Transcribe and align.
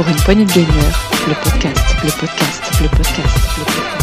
pour 0.00 0.08
une 0.08 0.16
poignée 0.24 0.46
de 0.46 0.52
gamers, 0.52 1.10
le 1.28 1.34
podcast, 1.44 1.84
le 2.02 2.10
podcast, 2.18 2.62
le 2.80 2.88
podcast, 2.88 3.36
le 3.58 3.64
podcast. 3.66 4.00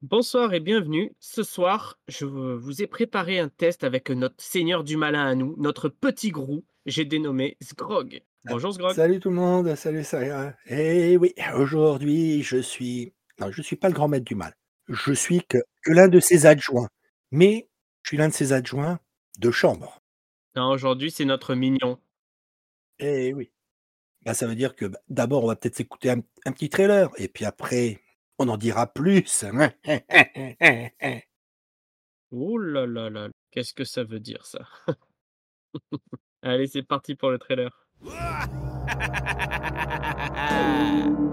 Bonsoir 0.00 0.54
et 0.54 0.60
bienvenue. 0.60 1.12
Ce 1.20 1.42
soir, 1.42 1.98
je 2.08 2.24
vous 2.24 2.80
ai 2.80 2.86
préparé 2.86 3.38
un 3.38 3.50
test 3.50 3.84
avec 3.84 4.08
notre 4.08 4.36
seigneur 4.38 4.82
du 4.82 4.96
malin 4.96 5.26
à 5.26 5.34
nous, 5.34 5.54
notre 5.58 5.90
petit 5.90 6.30
grou. 6.30 6.64
J'ai 6.86 7.04
dénommé 7.04 7.58
Sgrog. 7.60 8.22
Bonjour 8.46 8.72
Sgrog. 8.72 8.94
Salut 8.94 9.20
tout 9.20 9.28
le 9.28 9.36
monde, 9.36 9.74
salut 9.74 10.04
ça. 10.04 10.54
Eh 10.68 11.18
oui, 11.18 11.34
aujourd'hui 11.54 12.42
je 12.42 12.56
suis. 12.56 13.12
Non, 13.38 13.50
je 13.50 13.60
suis 13.60 13.76
pas 13.76 13.88
le 13.88 13.94
grand 13.94 14.08
maître 14.08 14.24
du 14.24 14.36
mal. 14.36 14.54
Je 14.88 15.12
suis 15.12 15.42
que, 15.46 15.58
que 15.82 15.92
l'un 15.92 16.08
de 16.08 16.18
ses 16.18 16.46
adjoints. 16.46 16.88
Mais 17.30 17.68
je 18.02 18.10
suis 18.10 18.16
l'un 18.16 18.28
de 18.28 18.34
ses 18.34 18.52
adjoints 18.52 18.98
de 19.38 19.50
chambre. 19.50 20.00
Non, 20.56 20.70
aujourd'hui, 20.70 21.10
c'est 21.10 21.24
notre 21.24 21.54
mignon. 21.54 21.98
Eh 22.98 23.32
oui. 23.32 23.50
Bah, 24.24 24.34
ça 24.34 24.46
veut 24.46 24.54
dire 24.54 24.76
que 24.76 24.86
bah, 24.86 24.98
d'abord 25.08 25.44
on 25.44 25.48
va 25.48 25.56
peut-être 25.56 25.76
s'écouter 25.76 26.10
un, 26.10 26.20
un 26.44 26.52
petit 26.52 26.68
trailer 26.68 27.10
et 27.16 27.28
puis 27.28 27.44
après 27.44 28.00
on 28.38 28.48
en 28.48 28.56
dira 28.56 28.92
plus. 28.92 29.44
Ouh 32.30 32.58
là 32.58 32.86
là 32.86 33.10
là, 33.10 33.28
qu'est-ce 33.50 33.74
que 33.74 33.84
ça 33.84 34.04
veut 34.04 34.20
dire 34.20 34.46
ça? 34.46 34.60
Allez, 36.42 36.66
c'est 36.66 36.82
parti 36.82 37.14
pour 37.14 37.30
le 37.30 37.38
trailer. 37.38 37.86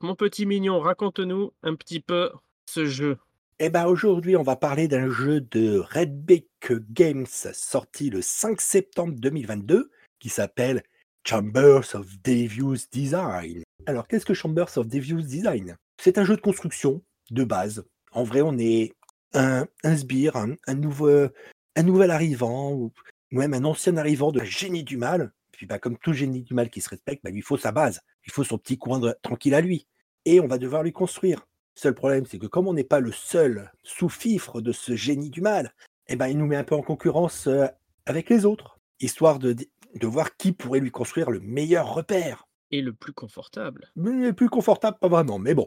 Mon 0.00 0.14
petit 0.14 0.46
mignon, 0.46 0.80
raconte-nous 0.80 1.52
un 1.62 1.74
petit 1.74 2.00
peu 2.00 2.30
ce 2.68 2.84
jeu. 2.84 3.18
Eh 3.58 3.70
ben 3.70 3.86
aujourd'hui 3.86 4.36
on 4.36 4.42
va 4.42 4.56
parler 4.56 4.86
d'un 4.86 5.08
jeu 5.08 5.40
de 5.40 5.78
Redbeck 5.78 6.72
Games 6.90 7.26
sorti 7.26 8.10
le 8.10 8.20
5 8.20 8.60
septembre 8.60 9.14
2022 9.16 9.90
qui 10.18 10.28
s'appelle 10.28 10.82
Chambers 11.26 11.94
of 11.94 12.06
Devious 12.22 12.88
Design. 12.92 13.62
Alors 13.86 14.06
qu'est-ce 14.08 14.26
que 14.26 14.34
Chambers 14.34 14.76
of 14.76 14.86
Devious 14.86 15.22
Design? 15.22 15.76
C'est 15.98 16.18
un 16.18 16.24
jeu 16.24 16.36
de 16.36 16.42
construction 16.42 17.02
de 17.30 17.44
base. 17.44 17.86
En 18.12 18.24
vrai 18.24 18.42
on 18.42 18.58
est 18.58 18.92
un, 19.32 19.66
un 19.84 19.96
sbire, 19.96 20.36
un, 20.36 20.54
un 20.66 20.74
nouvel 20.74 22.10
arrivant 22.10 22.72
ou 22.72 22.92
même 23.30 23.54
un 23.54 23.64
ancien 23.64 23.96
arrivant 23.96 24.32
de 24.32 24.44
génie 24.44 24.84
du 24.84 24.98
mal. 24.98 25.32
Puis 25.56 25.66
bah, 25.66 25.78
comme 25.78 25.96
tout 25.96 26.12
génie 26.12 26.42
du 26.42 26.54
mal 26.54 26.68
qui 26.68 26.80
se 26.80 26.88
respecte, 26.90 27.24
bah, 27.24 27.30
il 27.30 27.34
lui 27.34 27.42
faut 27.42 27.56
sa 27.56 27.72
base, 27.72 28.00
il 28.26 28.32
faut 28.32 28.44
son 28.44 28.58
petit 28.58 28.76
coin 28.76 28.98
de- 28.98 29.14
tranquille 29.22 29.54
à 29.54 29.60
lui. 29.60 29.86
Et 30.26 30.38
on 30.40 30.46
va 30.46 30.58
devoir 30.58 30.82
lui 30.82 30.92
construire. 30.92 31.46
Seul 31.74 31.94
problème, 31.94 32.26
c'est 32.26 32.38
que 32.38 32.46
comme 32.46 32.68
on 32.68 32.74
n'est 32.74 32.84
pas 32.84 33.00
le 33.00 33.12
seul 33.12 33.70
sous-fifre 33.82 34.60
de 34.60 34.72
ce 34.72 34.96
génie 34.96 35.30
du 35.30 35.40
mal, 35.40 35.72
eh 36.08 36.16
ben, 36.16 36.28
il 36.28 36.38
nous 36.38 36.46
met 36.46 36.56
un 36.56 36.64
peu 36.64 36.74
en 36.74 36.82
concurrence 36.82 37.46
euh, 37.46 37.66
avec 38.06 38.28
les 38.28 38.44
autres, 38.44 38.78
histoire 39.00 39.38
de, 39.38 39.54
de 39.54 40.06
voir 40.06 40.36
qui 40.36 40.52
pourrait 40.52 40.80
lui 40.80 40.90
construire 40.90 41.30
le 41.30 41.40
meilleur 41.40 41.92
repère. 41.94 42.46
Et 42.70 42.82
le 42.82 42.92
plus 42.92 43.12
confortable. 43.12 43.90
Mais 43.96 44.26
le 44.26 44.32
plus 44.32 44.48
confortable, 44.48 44.98
pas 45.00 45.08
vraiment, 45.08 45.38
mais 45.38 45.54
bon. 45.54 45.66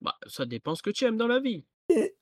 Bah, 0.00 0.16
ça 0.26 0.44
dépend 0.44 0.74
ce 0.74 0.82
que 0.82 0.90
tu 0.90 1.04
aimes 1.04 1.16
dans 1.16 1.28
la 1.28 1.40
vie. 1.40 1.64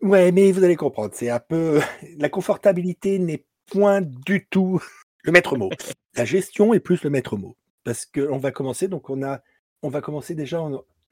Ouais, 0.03 0.33
mais 0.33 0.53
vous 0.53 0.65
allez 0.65 0.77
comprendre, 0.77 1.15
c'est 1.15 1.31
un 1.31 1.41
peu... 1.41 1.81
La 2.19 2.29
confortabilité 2.29 3.19
n'est 3.19 3.45
point 3.67 4.01
du 4.01 4.47
tout 4.51 4.83
le 5.23 5.33
maître 5.33 5.57
mot. 5.57 5.71
La 6.15 6.25
gestion 6.25 6.75
est 6.75 6.81
plus 6.81 7.03
le 7.03 7.11
maître 7.11 7.37
mot. 7.37 7.57
Parce 7.85 8.07
qu'on 8.07 8.39
va 8.39 8.51
commencer, 8.53 8.89
donc 8.89 9.11
on 9.11 9.23
a... 9.23 9.43
On 9.83 9.89
va 9.89 10.03
commencer 10.03 10.35
déjà 10.35 10.61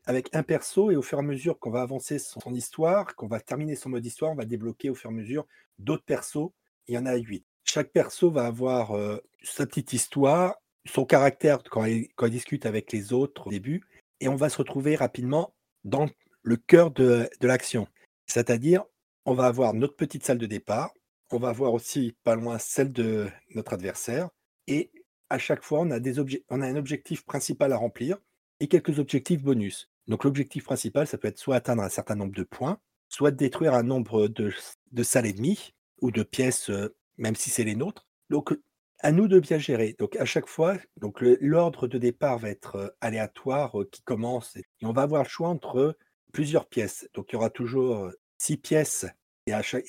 avec 0.05 0.29
un 0.35 0.43
perso 0.43 0.91
et 0.91 0.97
au 0.97 1.01
fur 1.01 1.19
et 1.19 1.21
à 1.21 1.25
mesure 1.25 1.59
qu'on 1.59 1.71
va 1.71 1.81
avancer 1.81 2.19
son, 2.19 2.55
histoire, 2.55 3.15
qu'on 3.15 3.27
va 3.27 3.41
terminer 3.41 3.77
son 3.77 3.89
mode 3.89 4.05
histoire, 4.05 4.31
on 4.31 4.35
va 4.35 4.45
débloquer 4.45 4.91
au 4.91 4.95
fur 4.95 5.11
et 5.11 5.13
à 5.15 5.17
mesure 5.17 5.47
d'autres 5.79 6.05
persos. 6.05 6.51
Il 6.87 6.95
y 6.95 6.99
en 6.99 7.07
a 7.07 7.15
huit. 7.15 7.45
Chaque 7.65 7.93
perso 7.93 8.31
va 8.31 8.47
avoir 8.47 8.97
euh, 8.97 9.19
sa 9.43 9.67
petite 9.67 9.93
histoire, 9.93 10.57
son 10.87 11.05
caractère 11.05 11.63
quand 11.63 11.85
il, 11.85 12.09
quand 12.15 12.27
il 12.27 12.33
discute 12.33 12.67
avec 12.67 12.93
les 12.93 13.13
autres 13.13 13.47
au 13.47 13.51
début, 13.51 13.83
et 14.21 14.29
on 14.29 14.37
va 14.37 14.49
se 14.49 14.57
retrouver 14.59 14.97
rapidement 14.97 15.55
dans 15.85 16.07
le 16.43 16.57
cœur 16.57 16.91
de, 16.91 17.29
de 17.41 17.47
l'action. 17.47 17.87
C'est-à-dire, 18.27 18.85
on 19.25 19.35
va 19.35 19.47
avoir 19.47 19.75
notre 19.75 19.97
petite 19.97 20.25
salle 20.25 20.39
de 20.39 20.47
départ, 20.47 20.93
on 21.33 21.39
va 21.39 21.49
avoir 21.50 21.72
aussi 21.72 22.16
pas 22.25 22.34
loin 22.34 22.59
celle 22.59 22.93
de 22.93 23.28
notre 23.55 23.72
adversaire, 23.75 24.28
et 24.66 24.91
à 25.31 25.39
chaque 25.39 25.62
fois, 25.62 25.81
on 25.81 25.91
a, 25.91 26.00
des 26.00 26.19
on 26.49 26.62
a 26.62 26.66
un 26.66 26.77
objectif 26.77 27.25
principal 27.25 27.72
à 27.72 27.77
remplir 27.77 28.19
et 28.61 28.69
quelques 28.69 28.99
objectifs 28.99 29.43
bonus. 29.43 29.91
Donc 30.06 30.25
l'objectif 30.25 30.65
principal, 30.65 31.06
ça 31.06 31.19
peut 31.19 31.28
être 31.28 31.39
soit 31.39 31.56
atteindre 31.56 31.83
un 31.83 31.89
certain 31.89 32.15
nombre 32.15 32.34
de 32.34 32.43
points, 32.43 32.81
soit 33.09 33.31
détruire 33.31 33.75
un 33.75 33.83
nombre 33.83 34.28
de, 34.28 34.53
de 34.93 35.03
salles 35.03 35.27
ennemies 35.27 35.75
ou 36.00 36.11
de 36.11 36.22
pièces, 36.22 36.71
euh, 36.71 36.94
même 37.19 37.37
si 37.37 37.50
c'est 37.50 37.65
les 37.65 37.77
nôtres. 37.77 38.06
Donc 38.31 38.59
à 39.00 39.12
nous 39.12 39.28
de 39.28 39.39
bien 39.39 39.59
gérer. 39.59 39.95
Donc 39.99 40.16
à 40.16 40.25
chaque 40.25 40.49
fois, 40.49 40.77
donc 40.97 41.21
l'ordre 41.21 41.87
de 41.87 41.99
départ 41.99 42.39
va 42.39 42.49
être 42.49 42.77
euh, 42.77 42.89
aléatoire 43.00 43.81
euh, 43.81 43.89
qui 43.91 44.03
commence 44.03 44.56
et 44.56 44.65
on 44.83 44.93
va 44.93 45.03
avoir 45.03 45.22
le 45.22 45.28
choix 45.28 45.49
entre 45.49 45.97
plusieurs 46.33 46.66
pièces. 46.66 47.09
Donc 47.15 47.27
il 47.31 47.34
y 47.34 47.37
aura 47.37 47.50
toujours 47.50 48.10
six 48.39 48.56
pièces 48.56 49.06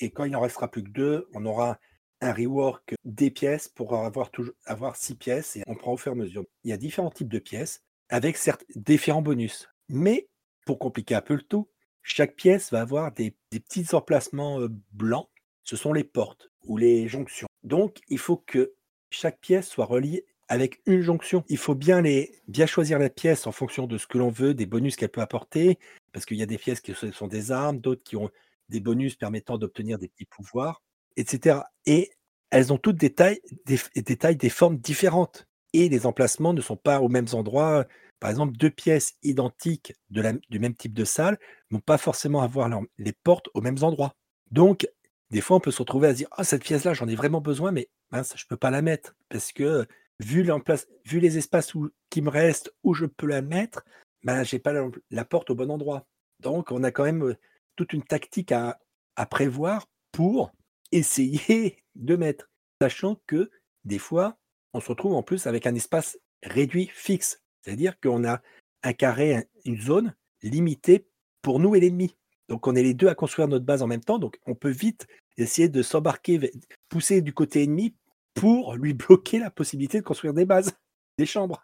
et, 0.00 0.10
quand 0.10 0.24
il 0.24 0.32
n'en 0.32 0.40
restera 0.40 0.70
plus 0.70 0.82
que 0.82 0.90
deux, 0.90 1.28
on 1.34 1.44
aura 1.46 1.78
un 2.20 2.32
rework 2.32 2.94
des 3.04 3.30
pièces 3.30 3.68
pour 3.68 3.94
avoir 3.94 4.30
toujours 4.30 4.54
avoir 4.66 4.96
six 4.96 5.14
pièces 5.14 5.56
et 5.56 5.62
on 5.66 5.74
prend 5.74 5.92
au 5.92 5.96
fur 5.96 6.12
et 6.12 6.14
à 6.14 6.18
mesure. 6.18 6.44
Il 6.64 6.70
y 6.70 6.72
a 6.72 6.76
différents 6.76 7.10
types 7.10 7.30
de 7.30 7.38
pièces 7.38 7.82
avec 8.08 8.36
certes 8.36 8.64
différents 8.74 9.22
bonus. 9.22 9.68
Mais 9.88 10.28
pour 10.66 10.78
compliquer 10.78 11.14
un 11.14 11.22
peu 11.22 11.34
le 11.34 11.42
tout, 11.42 11.68
chaque 12.02 12.36
pièce 12.36 12.70
va 12.70 12.80
avoir 12.80 13.12
des, 13.12 13.34
des 13.50 13.60
petits 13.60 13.94
emplacements 13.94 14.60
euh, 14.60 14.68
blancs. 14.92 15.28
Ce 15.64 15.76
sont 15.76 15.92
les 15.92 16.04
portes 16.04 16.50
ou 16.64 16.76
les 16.76 17.08
jonctions. 17.08 17.48
Donc 17.62 17.98
il 18.08 18.18
faut 18.18 18.36
que 18.36 18.74
chaque 19.10 19.40
pièce 19.40 19.68
soit 19.68 19.86
reliée 19.86 20.26
avec 20.48 20.80
une 20.86 21.00
jonction. 21.00 21.44
Il 21.48 21.58
faut 21.58 21.76
bien, 21.76 22.02
les, 22.02 22.40
bien 22.48 22.66
choisir 22.66 22.98
la 22.98 23.08
pièce 23.08 23.46
en 23.46 23.52
fonction 23.52 23.86
de 23.86 23.96
ce 23.98 24.06
que 24.06 24.18
l'on 24.18 24.30
veut, 24.30 24.52
des 24.52 24.66
bonus 24.66 24.96
qu'elle 24.96 25.08
peut 25.08 25.20
apporter, 25.20 25.78
parce 26.12 26.26
qu'il 26.26 26.38
y 26.38 26.42
a 26.42 26.46
des 26.46 26.58
pièces 26.58 26.80
qui 26.80 26.92
sont 26.92 27.28
des 27.28 27.52
armes, 27.52 27.78
d'autres 27.78 28.02
qui 28.02 28.16
ont 28.16 28.30
des 28.70 28.80
bonus 28.80 29.16
permettant 29.16 29.58
d'obtenir 29.58 29.98
des 29.98 30.08
petits 30.08 30.24
pouvoirs, 30.24 30.82
etc. 31.16 31.60
Et 31.86 32.10
elles 32.50 32.72
ont 32.72 32.78
toutes 32.78 32.96
des 32.96 33.12
tailles, 33.12 33.40
des, 33.66 34.16
tailles, 34.16 34.36
des 34.36 34.48
formes 34.48 34.78
différentes. 34.78 35.46
Et 35.72 35.88
les 35.88 36.06
emplacements 36.06 36.52
ne 36.52 36.60
sont 36.60 36.76
pas 36.76 37.00
aux 37.00 37.08
mêmes 37.08 37.28
endroits. 37.32 37.86
Par 38.18 38.30
exemple, 38.30 38.56
deux 38.56 38.70
pièces 38.70 39.14
identiques 39.22 39.94
du 40.10 40.58
même 40.58 40.74
type 40.74 40.94
de 40.94 41.04
salle 41.04 41.38
vont 41.70 41.80
pas 41.80 41.98
forcément 41.98 42.42
avoir 42.42 42.68
les 42.98 43.12
portes 43.12 43.48
aux 43.54 43.60
mêmes 43.60 43.82
endroits. 43.82 44.14
Donc, 44.50 44.88
des 45.30 45.40
fois, 45.40 45.58
on 45.58 45.60
peut 45.60 45.70
se 45.70 45.78
retrouver 45.78 46.08
à 46.08 46.12
se 46.12 46.16
dire 46.16 46.28
Ah, 46.32 46.44
cette 46.44 46.64
pièce-là, 46.64 46.92
j'en 46.92 47.06
ai 47.06 47.14
vraiment 47.14 47.40
besoin, 47.40 47.70
mais 47.70 47.88
je 48.12 48.18
ne 48.18 48.48
peux 48.48 48.56
pas 48.56 48.70
la 48.70 48.82
mettre. 48.82 49.14
Parce 49.28 49.52
que, 49.52 49.86
vu, 50.18 50.42
les 50.42 51.38
espaces 51.38 51.72
qui 52.10 52.20
me 52.20 52.30
restent 52.30 52.72
où 52.82 52.94
je 52.94 53.06
peux 53.06 53.26
la 53.26 53.42
mettre, 53.42 53.84
ben, 54.24 54.42
je 54.42 54.56
n'ai 54.56 54.60
pas 54.60 54.72
la, 55.10 55.24
porte 55.24 55.50
au 55.50 55.54
bon 55.54 55.70
endroit. 55.70 56.06
Donc, 56.40 56.72
on 56.72 56.82
a 56.82 56.90
quand 56.90 57.04
même 57.04 57.36
toute 57.80 57.94
une 57.94 58.02
tactique 58.02 58.52
à, 58.52 58.78
à 59.16 59.24
prévoir 59.24 59.86
pour 60.12 60.52
essayer 60.92 61.76
de 61.94 62.14
mettre. 62.14 62.50
Sachant 62.82 63.18
que, 63.26 63.50
des 63.84 63.98
fois, 63.98 64.36
on 64.74 64.80
se 64.80 64.88
retrouve 64.88 65.14
en 65.14 65.22
plus 65.22 65.46
avec 65.46 65.66
un 65.66 65.74
espace 65.74 66.18
réduit 66.42 66.90
fixe. 66.92 67.42
C'est-à-dire 67.62 67.98
qu'on 68.00 68.22
a 68.26 68.42
un 68.82 68.92
carré, 68.92 69.34
un- 69.36 69.44
une 69.64 69.80
zone 69.80 70.14
limitée 70.42 71.06
pour 71.40 71.58
nous 71.58 71.74
et 71.74 71.80
l'ennemi. 71.80 72.14
Donc 72.50 72.66
on 72.66 72.74
est 72.74 72.82
les 72.82 72.92
deux 72.92 73.08
à 73.08 73.14
construire 73.14 73.48
notre 73.48 73.64
base 73.64 73.80
en 73.82 73.86
même 73.86 74.04
temps, 74.04 74.18
donc 74.18 74.38
on 74.44 74.54
peut 74.54 74.70
vite 74.70 75.06
essayer 75.38 75.68
de 75.70 75.82
s'embarquer, 75.82 76.50
pousser 76.90 77.22
du 77.22 77.32
côté 77.32 77.62
ennemi 77.62 77.94
pour 78.34 78.74
lui 78.74 78.92
bloquer 78.94 79.38
la 79.38 79.50
possibilité 79.50 79.98
de 80.00 80.04
construire 80.04 80.34
des 80.34 80.44
bases, 80.44 80.72
des 81.18 81.26
chambres. 81.26 81.62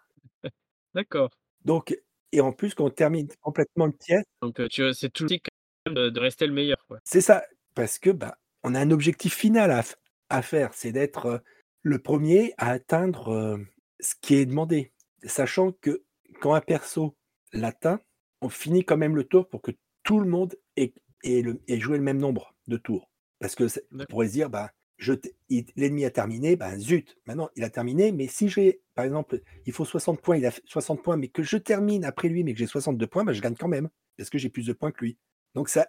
D'accord. 0.95 1.29
Donc, 1.63 1.95
et 2.31 2.41
en 2.41 2.53
plus, 2.53 2.73
quand 2.73 2.85
on 2.85 2.89
termine 2.89 3.27
complètement 3.41 3.85
une 3.85 3.93
pièce, 3.93 4.23
Donc, 4.41 4.59
euh, 4.59 4.67
tu 4.67 4.81
vois, 4.81 4.93
c'est 4.95 5.09
toujours 5.09 5.37
de, 5.93 6.09
de 6.09 6.19
rester 6.19 6.47
le 6.47 6.53
meilleur. 6.53 6.77
Quoi. 6.87 6.99
c'est 7.03 7.21
ça, 7.21 7.43
parce 7.75 7.99
que 7.99 8.09
bah, 8.09 8.37
on 8.63 8.75
a 8.75 8.79
un 8.79 8.91
objectif 8.91 9.35
final 9.35 9.71
à, 10.29 10.41
faire, 10.41 10.73
c'est 10.73 10.91
d'être 10.91 11.25
euh, 11.25 11.37
le 11.83 11.99
premier 11.99 12.53
à 12.57 12.71
atteindre 12.71 13.29
euh, 13.29 13.57
ce 13.99 14.15
qui 14.21 14.35
est 14.35 14.45
demandé. 14.45 14.91
Sachant 15.23 15.71
que 15.71 16.03
quand 16.41 16.53
un 16.53 16.61
perso 16.61 17.15
l'atteint, 17.53 17.99
on 18.41 18.49
finit 18.49 18.83
quand 18.83 18.97
même 18.97 19.15
le 19.15 19.23
tour 19.23 19.47
pour 19.47 19.61
que 19.61 19.71
tout 20.03 20.19
le 20.19 20.29
monde 20.29 20.55
ait, 20.75 20.93
ait 21.23 21.41
le- 21.41 21.61
ait 21.67 21.79
joué 21.79 21.97
le 21.97 22.03
même 22.03 22.19
nombre 22.19 22.53
de 22.67 22.77
tours. 22.77 23.09
Parce 23.39 23.55
que 23.55 23.65
on 23.93 24.05
pourrait 24.05 24.27
se 24.27 24.33
dire, 24.33 24.49
bah, 24.49 24.71
l'ennemi 25.75 26.05
a 26.05 26.11
terminé, 26.11 26.55
ben 26.55 26.77
zut, 26.77 27.17
maintenant 27.25 27.49
il 27.55 27.63
a 27.63 27.69
terminé, 27.69 28.11
mais 28.11 28.27
si 28.27 28.49
j'ai, 28.49 28.81
par 28.95 29.05
exemple, 29.05 29.41
il 29.65 29.73
faut 29.73 29.85
60 29.85 30.21
points, 30.21 30.37
il 30.37 30.45
a 30.45 30.51
fait 30.51 30.63
60 30.65 31.03
points, 31.03 31.17
mais 31.17 31.27
que 31.27 31.43
je 31.43 31.57
termine 31.57 32.03
après 32.05 32.29
lui, 32.29 32.43
mais 32.43 32.53
que 32.53 32.59
j'ai 32.59 32.67
62 32.67 33.05
points, 33.07 33.23
ben 33.23 33.33
je 33.33 33.41
gagne 33.41 33.55
quand 33.55 33.67
même, 33.67 33.89
parce 34.17 34.29
que 34.29 34.37
j'ai 34.37 34.49
plus 34.49 34.65
de 34.65 34.73
points 34.73 34.91
que 34.91 35.05
lui. 35.05 35.17
Donc 35.57 35.69
ça, 35.69 35.87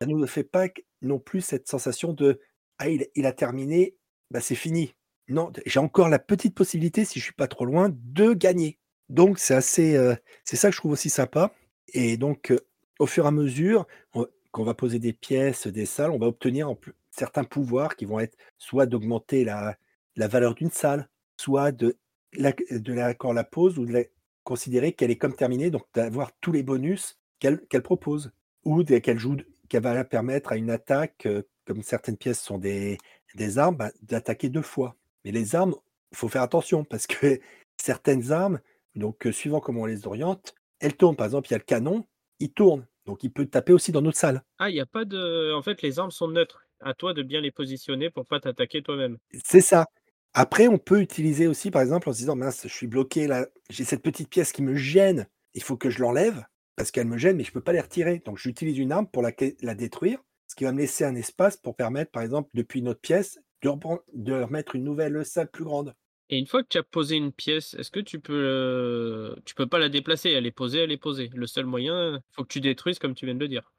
ça 0.00 0.06
ne 0.06 0.14
nous 0.14 0.26
fait 0.26 0.44
pas 0.44 0.68
non 1.02 1.18
plus 1.18 1.42
cette 1.42 1.68
sensation 1.68 2.14
de 2.14 2.40
ah 2.78 2.88
il, 2.88 3.06
il 3.14 3.26
a 3.26 3.32
terminé, 3.32 3.94
bah 4.30 4.40
c'est 4.40 4.54
fini. 4.54 4.94
Non, 5.28 5.52
j'ai 5.66 5.78
encore 5.78 6.08
la 6.08 6.18
petite 6.18 6.54
possibilité, 6.54 7.04
si 7.04 7.18
je 7.20 7.24
suis 7.24 7.34
pas 7.34 7.46
trop 7.46 7.66
loin, 7.66 7.90
de 7.92 8.32
gagner. 8.32 8.78
Donc 9.10 9.38
c'est 9.38 9.52
assez, 9.54 9.94
euh, 9.96 10.14
c'est 10.44 10.56
ça 10.56 10.68
que 10.70 10.74
je 10.74 10.80
trouve 10.80 10.92
aussi 10.92 11.10
sympa. 11.10 11.52
Et 11.92 12.16
donc 12.16 12.50
euh, 12.50 12.60
au 12.98 13.04
fur 13.06 13.26
et 13.26 13.28
à 13.28 13.30
mesure 13.30 13.86
on- 14.14 14.26
qu'on 14.52 14.64
va 14.64 14.72
poser 14.72 14.98
des 14.98 15.12
pièces, 15.12 15.66
des 15.66 15.84
salles, 15.84 16.12
on 16.12 16.18
va 16.18 16.26
obtenir 16.26 16.70
en 16.70 16.74
plus 16.74 16.94
certains 17.10 17.44
pouvoirs 17.44 17.96
qui 17.96 18.06
vont 18.06 18.20
être 18.20 18.38
soit 18.56 18.86
d'augmenter 18.86 19.44
la, 19.44 19.76
la 20.16 20.28
valeur 20.28 20.54
d'une 20.54 20.70
salle, 20.70 21.10
soit 21.36 21.72
de 21.72 21.98
la, 22.32 22.52
de 22.70 22.92
la, 22.94 23.12
quand 23.12 23.32
la 23.34 23.44
pose 23.44 23.78
ou 23.78 23.84
de 23.84 23.92
la, 23.92 24.04
considérer 24.44 24.92
qu'elle 24.94 25.10
est 25.10 25.18
comme 25.18 25.34
terminée, 25.34 25.70
donc 25.70 25.84
d'avoir 25.94 26.32
tous 26.40 26.52
les 26.52 26.62
bonus 26.62 27.18
qu'elle 27.38 27.60
qu'elle 27.68 27.82
propose 27.82 28.32
ou 28.64 28.84
qu'elle 28.84 29.18
joue, 29.18 29.36
qu'elle 29.68 29.82
va 29.82 30.04
permettre 30.04 30.52
à 30.52 30.56
une 30.56 30.70
attaque, 30.70 31.26
comme 31.66 31.82
certaines 31.82 32.16
pièces 32.16 32.40
sont 32.40 32.58
des, 32.58 32.98
des 33.34 33.58
armes, 33.58 33.76
bah, 33.76 33.90
d'attaquer 34.02 34.48
deux 34.48 34.62
fois. 34.62 34.96
Mais 35.24 35.32
les 35.32 35.54
armes, 35.54 35.74
il 36.12 36.16
faut 36.16 36.28
faire 36.28 36.42
attention 36.42 36.84
parce 36.84 37.06
que 37.06 37.40
certaines 37.76 38.32
armes, 38.32 38.60
donc 38.94 39.28
suivant 39.32 39.60
comment 39.60 39.82
on 39.82 39.86
les 39.86 40.06
oriente, 40.06 40.54
elles 40.80 40.96
tournent. 40.96 41.16
Par 41.16 41.26
exemple, 41.26 41.48
il 41.48 41.52
y 41.52 41.54
a 41.54 41.58
le 41.58 41.64
canon, 41.64 42.06
il 42.38 42.52
tourne, 42.52 42.86
donc 43.06 43.22
il 43.22 43.32
peut 43.32 43.46
taper 43.46 43.72
aussi 43.72 43.92
dans 43.92 44.02
notre 44.02 44.18
salle. 44.18 44.42
Ah, 44.58 44.70
il 44.70 44.76
y 44.76 44.80
a 44.80 44.86
pas 44.86 45.04
de 45.04 45.52
en 45.54 45.62
fait, 45.62 45.82
les 45.82 45.98
armes 45.98 46.10
sont 46.10 46.28
neutres. 46.28 46.64
À 46.82 46.94
toi 46.94 47.12
de 47.12 47.22
bien 47.22 47.42
les 47.42 47.50
positionner 47.50 48.08
pour 48.08 48.24
pas 48.24 48.40
t'attaquer 48.40 48.82
toi-même. 48.82 49.18
C'est 49.44 49.60
ça. 49.60 49.86
Après, 50.32 50.66
on 50.66 50.78
peut 50.78 51.00
utiliser 51.00 51.46
aussi, 51.46 51.70
par 51.70 51.82
exemple, 51.82 52.08
en 52.08 52.12
se 52.12 52.18
disant, 52.18 52.36
mince, 52.36 52.62
je 52.62 52.72
suis 52.72 52.86
bloqué 52.86 53.26
là, 53.26 53.46
j'ai 53.68 53.84
cette 53.84 54.02
petite 54.02 54.30
pièce 54.30 54.52
qui 54.52 54.62
me 54.62 54.74
gêne, 54.76 55.26
il 55.54 55.62
faut 55.62 55.76
que 55.76 55.90
je 55.90 56.00
l'enlève 56.00 56.42
parce 56.80 56.92
qu'elle 56.92 57.08
me 57.08 57.18
gêne, 57.18 57.36
mais 57.36 57.44
je 57.44 57.50
ne 57.50 57.52
peux 57.52 57.60
pas 57.60 57.74
les 57.74 57.80
retirer. 57.80 58.22
Donc, 58.24 58.38
j'utilise 58.38 58.78
une 58.78 58.90
arme 58.90 59.06
pour 59.06 59.20
la, 59.20 59.32
la 59.60 59.74
détruire, 59.74 60.18
ce 60.46 60.54
qui 60.54 60.64
va 60.64 60.72
me 60.72 60.78
laisser 60.78 61.04
un 61.04 61.14
espace 61.14 61.58
pour 61.58 61.76
permettre, 61.76 62.10
par 62.10 62.22
exemple, 62.22 62.48
depuis 62.54 62.80
une 62.80 62.88
autre 62.88 63.02
pièce, 63.02 63.38
de, 63.60 63.68
reprendre- 63.68 64.02
de 64.14 64.32
remettre 64.32 64.76
une 64.76 64.84
nouvelle 64.84 65.22
salle 65.26 65.50
plus 65.50 65.64
grande. 65.64 65.94
Et 66.30 66.38
une 66.38 66.46
fois 66.46 66.62
que 66.62 66.68
tu 66.68 66.78
as 66.78 66.82
posé 66.82 67.16
une 67.16 67.32
pièce, 67.32 67.74
est-ce 67.74 67.90
que 67.90 68.00
tu 68.00 68.18
peux, 68.18 68.32
heu, 68.32 69.36
tu 69.44 69.54
peux 69.54 69.66
pas 69.66 69.78
la 69.78 69.90
déplacer? 69.90 70.30
Elle 70.30 70.46
est 70.46 70.52
posée, 70.52 70.78
elle 70.78 70.90
est 70.90 70.96
posée. 70.96 71.28
Le 71.34 71.46
seul 71.46 71.66
moyen, 71.66 72.18
faut 72.32 72.44
que 72.44 72.48
tu 72.48 72.62
détruises 72.62 72.98
comme 72.98 73.14
tu 73.14 73.26
viens 73.26 73.34
de 73.34 73.40
le 73.40 73.48
dire. 73.48 73.74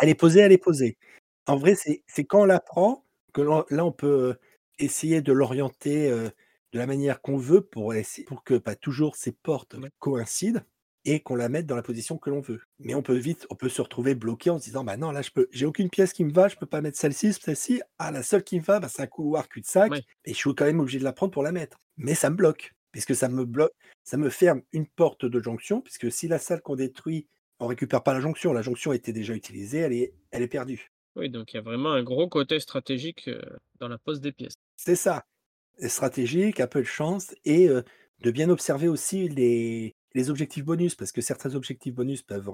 Elle 0.00 0.08
est 0.08 0.16
posée, 0.16 0.40
elle 0.40 0.50
est 0.50 0.58
posée. 0.58 0.98
En 1.46 1.56
vrai, 1.56 1.76
c'est 1.76 2.24
quand 2.24 2.40
on 2.40 2.46
la 2.46 2.58
prend 2.58 3.04
que 3.32 3.42
là, 3.42 3.84
on 3.84 3.92
peut 3.92 4.30
euh, 4.30 4.34
essayer 4.80 5.22
de 5.22 5.32
l'orienter 5.32 6.10
euh, 6.10 6.30
de 6.72 6.78
la 6.80 6.86
manière 6.88 7.20
qu'on 7.20 7.36
veut 7.36 7.60
pour, 7.60 7.94
essayer, 7.94 8.24
pour 8.24 8.42
que 8.42 8.54
pas 8.54 8.74
toujours 8.74 9.14
ces 9.14 9.30
portes 9.30 9.74
Ouais. 9.74 9.90
coïncident 10.00 10.62
et 11.10 11.20
qu'on 11.20 11.36
la 11.36 11.48
mette 11.48 11.64
dans 11.64 11.74
la 11.74 11.82
position 11.82 12.18
que 12.18 12.28
l'on 12.28 12.40
veut. 12.40 12.60
Mais 12.80 12.94
on 12.94 13.02
peut 13.02 13.16
vite, 13.16 13.46
on 13.48 13.54
peut 13.54 13.70
se 13.70 13.80
retrouver 13.80 14.14
bloqué 14.14 14.50
en 14.50 14.58
se 14.58 14.64
disant, 14.64 14.84
bah 14.84 14.98
non, 14.98 15.10
là, 15.10 15.22
je 15.22 15.30
peux, 15.30 15.48
j'ai 15.52 15.64
aucune 15.64 15.88
pièce 15.88 16.12
qui 16.12 16.22
me 16.22 16.30
va, 16.30 16.48
je 16.48 16.56
peux 16.56 16.66
pas 16.66 16.82
mettre 16.82 16.98
celle-ci, 16.98 17.32
celle-ci. 17.32 17.80
Ah, 17.98 18.10
la 18.10 18.22
seule 18.22 18.44
qui 18.44 18.60
me 18.60 18.64
va, 18.64 18.78
bah, 18.78 18.88
c'est 18.88 19.00
un 19.00 19.06
couloir 19.06 19.48
cul-de-sac, 19.48 19.90
et 20.26 20.32
je 20.32 20.36
suis 20.36 20.54
quand 20.54 20.66
même 20.66 20.80
obligé 20.80 20.98
de 20.98 21.04
la 21.04 21.14
prendre 21.14 21.32
pour 21.32 21.42
la 21.42 21.50
mettre. 21.50 21.78
Mais 21.96 22.14
ça 22.14 22.28
me 22.28 22.36
bloque, 22.36 22.74
puisque 22.92 23.14
ça 23.14 23.30
me 23.30 23.46
bloque, 23.46 23.72
ça 24.04 24.18
me 24.18 24.28
ferme 24.28 24.60
une 24.72 24.86
porte 24.86 25.24
de 25.24 25.42
jonction, 25.42 25.80
puisque 25.80 26.12
si 26.12 26.28
la 26.28 26.38
salle 26.38 26.60
qu'on 26.60 26.76
détruit, 26.76 27.26
on 27.58 27.68
récupère 27.68 28.02
pas 28.02 28.12
la 28.12 28.20
jonction, 28.20 28.52
la 28.52 28.62
jonction 28.62 28.92
était 28.92 29.14
déjà 29.14 29.32
utilisée, 29.32 29.78
elle 29.78 29.94
est, 29.94 30.12
elle 30.30 30.42
est 30.42 30.48
perdue. 30.48 30.90
Oui, 31.16 31.30
donc 31.30 31.54
il 31.54 31.56
y 31.56 31.58
a 31.58 31.62
vraiment 31.62 31.92
un 31.92 32.02
gros 32.02 32.28
côté 32.28 32.60
stratégique, 32.60 33.28
heu, 33.28 33.40
dans 33.80 33.88
la 33.88 33.96
pose 33.96 34.20
des 34.20 34.32
pièces. 34.32 34.58
C'est 34.76 34.94
ça. 34.94 35.24
Stratégique, 35.78 36.60
un 36.60 36.66
peu 36.66 36.80
de 36.80 36.86
chance 36.86 37.34
et 37.46 37.68
euh, 37.68 37.82
de 38.20 38.30
bien 38.30 38.50
observer 38.50 38.88
aussi 38.88 39.28
les, 39.28 39.94
les 40.14 40.30
objectifs 40.30 40.64
bonus, 40.64 40.94
parce 40.94 41.12
que 41.12 41.20
certains 41.20 41.54
objectifs 41.54 41.94
bonus 41.94 42.22
peuvent 42.22 42.50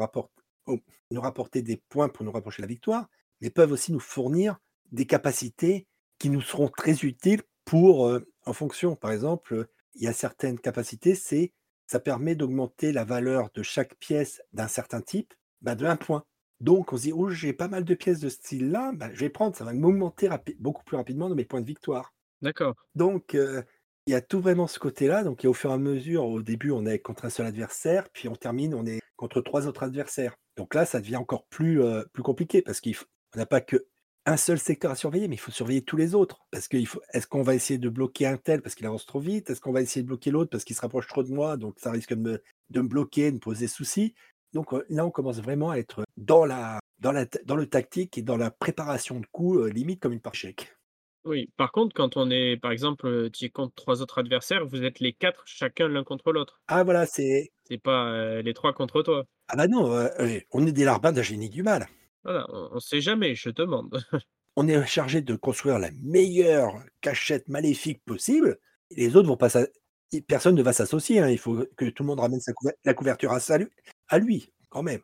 oh, 0.67 0.79
nous 1.11 1.21
rapporter 1.21 1.63
des 1.63 1.77
points 1.77 2.09
pour 2.09 2.25
nous 2.25 2.33
rapprocher 2.33 2.63
de 2.63 2.67
la 2.67 2.73
victoire, 2.73 3.09
mais 3.41 3.51
peuvent 3.51 3.73
aussi 3.73 3.93
nous 3.93 4.01
fournir 4.01 4.59
des 4.93 5.07
capacités 5.07 5.87
qui 6.19 6.31
nous 6.31 6.41
seront 6.41 6.69
très 6.69 7.05
utiles 7.05 7.43
pour, 7.65 8.07
euh, 8.07 8.21
en 8.45 8.53
fonction, 8.53 8.97
par 8.97 9.13
exemple, 9.13 9.55
euh, 9.55 9.71
il 9.95 10.03
y 10.03 10.07
a 10.07 10.13
certaines 10.13 10.59
capacités, 10.59 11.15
c'est 11.15 11.53
ça 11.87 12.01
permet 12.01 12.35
d'augmenter 12.35 12.93
la 12.93 13.05
valeur 13.05 13.51
de 13.55 13.63
chaque 13.63 13.95
pièce 13.97 14.43
d'un 14.53 14.69
certain 14.69 15.01
type 15.01 15.35
bah, 15.61 15.75
de 15.75 15.87
un 15.87 15.97
point. 15.97 16.25
Donc 16.61 16.93
on 16.93 16.97
se 16.97 17.03
dit, 17.03 17.13
oh, 17.13 17.29
j'ai 17.29 17.53
pas 17.53 17.69
mal 17.69 17.85
de 17.85 17.95
pièces 17.95 18.21
de 18.21 18.29
ce 18.29 18.37
style-là, 18.37 18.93
bah, 18.95 19.11
je 19.13 19.21
vais 19.21 19.31
prendre, 19.31 19.55
ça 19.55 19.65
va 19.65 19.73
m'augmenter 19.73 20.29
beaucoup 20.59 20.85
plus 20.85 20.97
rapidement 20.97 21.29
de 21.29 21.35
mes 21.35 21.45
points 21.45 21.61
de 21.61 21.67
victoire. 21.67 22.15
D'accord. 22.43 22.75
Donc, 22.95 23.35
heu, 23.35 23.65
il 24.07 24.13
y 24.13 24.15
a 24.15 24.21
tout 24.21 24.41
vraiment 24.41 24.67
ce 24.67 24.79
côté-là, 24.79 25.25
donc 25.25 25.45
au 25.45 25.53
fur 25.55 25.71
et 25.71 25.75
à 25.75 25.79
mesure, 25.79 26.25
au 26.27 26.43
début, 26.43 26.71
on 26.71 26.85
est 26.87 26.99
contre 26.99 27.25
un 27.25 27.31
seul 27.31 27.47
adversaire, 27.47 28.09
puis 28.13 28.29
on 28.29 28.37
termine, 28.37 28.75
on 28.75 28.85
est 28.87 29.01
contre 29.17 29.41
3 29.41 29.67
autres 29.67 29.83
adversaires. 29.85 30.35
Donc 30.57 30.75
là, 30.75 30.85
ça 30.87 31.01
devient 31.01 31.17
encore 31.17 31.47
plus, 31.47 31.81
heu, 31.83 32.07
plus 32.13 32.23
compliqué 32.23 32.63
parce 32.63 32.81
qu'il 32.81 32.95
faut 32.95 33.07
on 33.35 33.39
n'a 33.39 33.47
pas 33.47 33.61
qu'un 33.61 34.37
seul 34.37 34.59
secteur 34.61 34.93
à 34.93 34.95
surveiller, 34.95 35.27
mais 35.27 35.35
il 35.35 35.39
faut 35.39 35.51
surveiller 35.51 35.83
tous 35.83 35.97
les 35.97 36.15
autres. 36.15 36.47
Parce 36.53 36.69
qu'il 36.69 36.87
faut 36.87 37.01
est-ce 37.13 37.27
qu'on 37.27 37.43
va 37.43 37.55
essayer 37.55 37.79
de 37.79 37.89
bloquer 37.89 38.27
un 38.27 38.37
tel 38.37 38.63
parce 38.63 38.75
qu'il 38.77 38.87
avance 38.87 39.07
trop 39.07 39.19
vite? 39.21 39.51
Est-ce 39.51 39.61
qu'on 39.61 39.73
va 39.73 39.81
essayer 39.83 40.03
de 40.03 40.07
bloquer 40.09 40.31
l'autre 40.31 40.51
parce 40.51 40.65
qu'il 40.65 40.77
se 40.77 40.81
rapproche 40.83 41.09
trop 41.09 41.23
de 41.25 41.33
moi, 41.33 41.57
donc 41.57 41.75
ça 41.81 41.91
risque 41.91 42.11
de 42.15 42.21
me 42.21 42.43
de 42.71 42.81
me 42.81 42.89
bloquer, 42.89 43.31
de 43.31 43.37
me 43.37 43.41
poser 43.41 43.67
souci? 43.69 44.15
Donc, 44.53 44.73
heu, 44.73 44.85
là, 44.89 45.05
on 45.07 45.11
commence 45.11 45.41
vraiment 45.41 45.71
à 45.71 45.77
être 45.79 46.05
dans 46.17 46.45
la 46.45 46.79
dans 47.01 47.11
la 47.13 47.27
dans 47.45 47.57
le 47.57 47.67
tactique 47.69 48.17
et 48.19 48.23
dans 48.23 48.37
la 48.37 48.51
préparation 48.53 49.19
de 49.21 49.27
coups, 49.33 49.59
heu, 49.61 49.69
limite 49.69 50.01
comme 50.01 50.13
une 50.13 50.21
partie 50.21 50.47
échec. 50.47 50.77
Oui, 51.27 51.51
par 51.57 51.73
contre, 51.73 51.95
quand 51.95 52.19
on 52.19 52.31
est, 52.31 52.59
par 52.59 52.71
exemple, 52.71 53.07
heu, 53.07 53.31
tu 53.31 53.47
es 53.47 53.49
contre 53.51 53.75
3 53.75 54.03
autres 54.03 54.19
adversaires, 54.19 54.67
vous 54.67 54.85
êtes 54.85 55.01
les 55.01 55.15
4 55.15 55.43
chacun 55.47 55.89
l'un 55.89 56.05
contre 56.05 56.33
l'autre. 56.33 56.61
Ah 56.69 56.83
voilà, 56.83 57.05
c'est 57.07 57.51
C'est 57.67 57.79
pas, 57.79 58.11
heu, 58.13 58.41
les 58.43 58.53
3 58.53 58.75
contre 58.75 59.03
toi. 59.03 59.25
Ah 59.49 59.57
bah 59.57 59.69
non, 59.69 59.93
heu, 59.93 60.11
heu, 60.21 60.41
on 60.53 60.67
est 60.67 60.73
des 60.73 60.85
larbins 60.85 61.13
d'un 61.13 61.23
génie 61.23 61.51
du 61.51 61.63
mal. 61.63 61.87
Voilà, 62.25 62.47
on 62.49 62.71
on 62.73 62.81
sait 62.81 63.01
jamais, 63.03 63.35
je 63.35 63.51
demande. 63.51 64.03
On 64.57 64.69
est 64.69 64.87
chargé 64.87 65.21
de 65.21 65.35
construire 65.35 65.79
la 65.81 65.91
meilleure 66.01 66.85
cachette 67.01 67.49
maléfique 67.49 68.05
possible 68.05 68.59
et 68.91 69.07
les 69.09 69.17
autres 69.17 69.27
vont 69.29 69.37
pas 69.37 69.49
s'a 69.49 69.67
et 70.13 70.21
personne 70.23 70.55
ne 70.55 70.63
va 70.63 70.73
s'associer, 70.73 71.19
hein. 71.19 71.29
Il 71.29 71.39
faut 71.39 71.65
que 71.77 71.87
tout 71.87 72.05
le 72.05 72.07
monde 72.07 72.21
ramène 72.21 72.39
sa 72.41 72.53
couver 72.53 72.75
la 72.85 72.95
couverture 72.95 73.33
à 73.33 73.41
sa 73.41 73.59
lu 73.59 73.73
à 74.09 74.19
lui, 74.21 74.53
quand 74.71 74.83
même. 74.85 75.01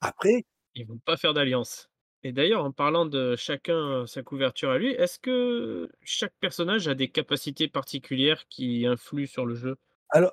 Après 0.00 0.44
Ils 0.74 0.86
vont 0.86 0.98
pas 0.98 1.16
faire 1.18 1.34
d'alliance. 1.34 1.88
Et 2.24 2.32
d'ailleurs, 2.32 2.64
en 2.64 2.72
parlant 2.72 3.06
de 3.06 3.36
chacun 3.36 4.06
sa 4.06 4.22
couverture 4.22 4.70
à 4.70 4.78
lui, 4.78 4.90
est-ce 4.92 5.18
que 5.18 5.88
chaque 6.02 6.34
personnage 6.40 6.88
a 6.88 6.94
des 6.94 7.08
capacités 7.10 7.68
particulières 7.68 8.46
qui 8.48 8.86
influent 8.86 9.26
sur 9.26 9.46
le 9.46 9.54
jeu? 9.54 9.76
alors, 10.10 10.32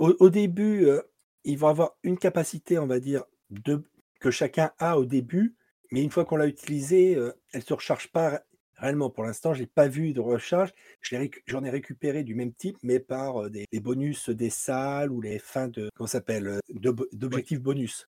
au 0.00 0.14
au 0.20 0.30
début, 0.30 0.86
heu, 0.86 1.04
ils 1.44 1.58
vont 1.58 1.68
avoir 1.68 1.98
une 2.04 2.18
capacité, 2.18 2.78
on 2.78 2.86
va 2.86 3.00
dire, 3.00 3.24
de 3.50 3.84
que 4.20 4.30
chacun 4.32 4.72
a 4.78 4.98
au 4.98 5.06
début, 5.06 5.56
mais 5.92 6.02
une 6.04 6.10
fois 6.10 6.24
qu'on 6.26 6.36
l'a 6.36 6.48
utilisée, 6.48 7.16
heu, 7.16 7.34
elle 7.52 7.62
se 7.64 7.74
recharge 7.74 8.12
pas 8.12 8.30
ré 8.30 8.38
réellement. 8.76 9.10
Pour 9.10 9.24
l'instant, 9.24 9.54
j'ai 9.54 9.66
pas 9.66 9.88
vu 9.88 10.12
de 10.14 10.20
recharge. 10.20 10.72
Je 11.02 11.16
j'en 11.46 11.64
ai 11.64 11.70
récupéré 11.70 12.24
du 12.24 12.34
même 12.36 12.54
type, 12.54 12.78
mais 12.84 13.00
par, 13.00 13.44
heu, 13.44 13.50
des 13.50 13.66
des 13.72 13.80
bonus 13.80 14.30
des 14.30 14.50
salles 14.50 15.12
ou 15.12 15.20
les 15.22 15.38
fins 15.40 15.68
de 15.68 15.90
comment 15.96 16.08
s'appelle? 16.08 16.60
Oui. 17.32 17.46
d'objectifs 17.48 17.60
bonus. 17.60 18.08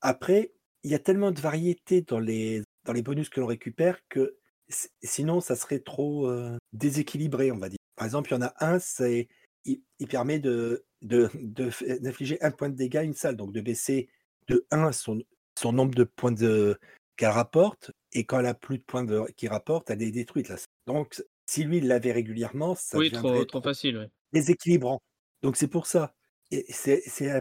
Après, 0.00 0.52
il 0.84 0.90
y 0.90 0.94
a 0.94 0.98
tellement 0.98 1.30
de 1.32 1.40
variété 1.40 2.02
dans 2.02 2.20
les 2.20 2.62
dans 2.84 2.92
les 2.92 3.02
bonus 3.02 3.28
que 3.28 3.40
l'on 3.40 3.46
récupère 3.46 4.00
que 4.08 4.36
si 4.68 4.88
sinon 5.02 5.40
ça 5.40 5.56
serait 5.56 5.80
trop, 5.80 6.28
heu, 6.30 6.58
déséquilibré, 6.72 7.50
on 7.52 7.58
va 7.58 7.68
dire. 7.68 7.78
Par 7.96 8.06
exemple, 8.06 8.30
il 8.30 8.34
y 8.34 8.36
en 8.38 8.42
a 8.42 8.54
un, 8.60 8.78
c'est 8.78 9.28
il 9.64 9.82
il 9.98 10.08
permet 10.08 10.38
de 10.40 10.84
de 11.02 11.30
de 11.34 11.70
f 11.70 11.82
d'infliger 12.00 12.40
1 12.42 12.50
point 12.52 12.68
de 12.70 12.76
dégâts 12.76 12.96
à 12.98 13.02
une 13.04 13.14
salle, 13.14 13.36
donc 13.36 13.52
de 13.52 13.60
baisser 13.60 14.08
de 14.48 14.66
1 14.70 14.92
son 14.92 15.20
son 15.58 15.72
nombre 15.72 15.94
de 15.94 16.04
points 16.04 16.32
de 16.32 16.78
qu'elle 17.16 17.30
rapporte 17.30 17.90
et 18.12 18.24
quand 18.24 18.40
elle 18.40 18.46
a 18.46 18.54
plus 18.54 18.78
de 18.78 18.84
points 18.84 19.04
de 19.04 19.22
qu'il 19.36 19.48
rapporte, 19.50 19.90
elle 19.90 20.02
est 20.02 20.10
détruite 20.12 20.48
salle. 20.48 20.58
Donc 20.86 21.22
si 21.46 21.64
lui, 21.64 21.78
il 21.78 21.88
l'avait 21.88 22.12
régulièrement, 22.12 22.74
ça 22.76 23.00
Oui, 23.00 23.12
trop 23.12 23.44
trop 23.44 23.44
trop 23.44 23.60
facile, 23.60 23.96
ouais. 23.98 24.10
déséquilibrant. 24.32 25.00
Donc 25.42 25.56
c'est 25.56 25.68
pour 25.68 25.86
ça 25.86 26.14
et 26.52 26.66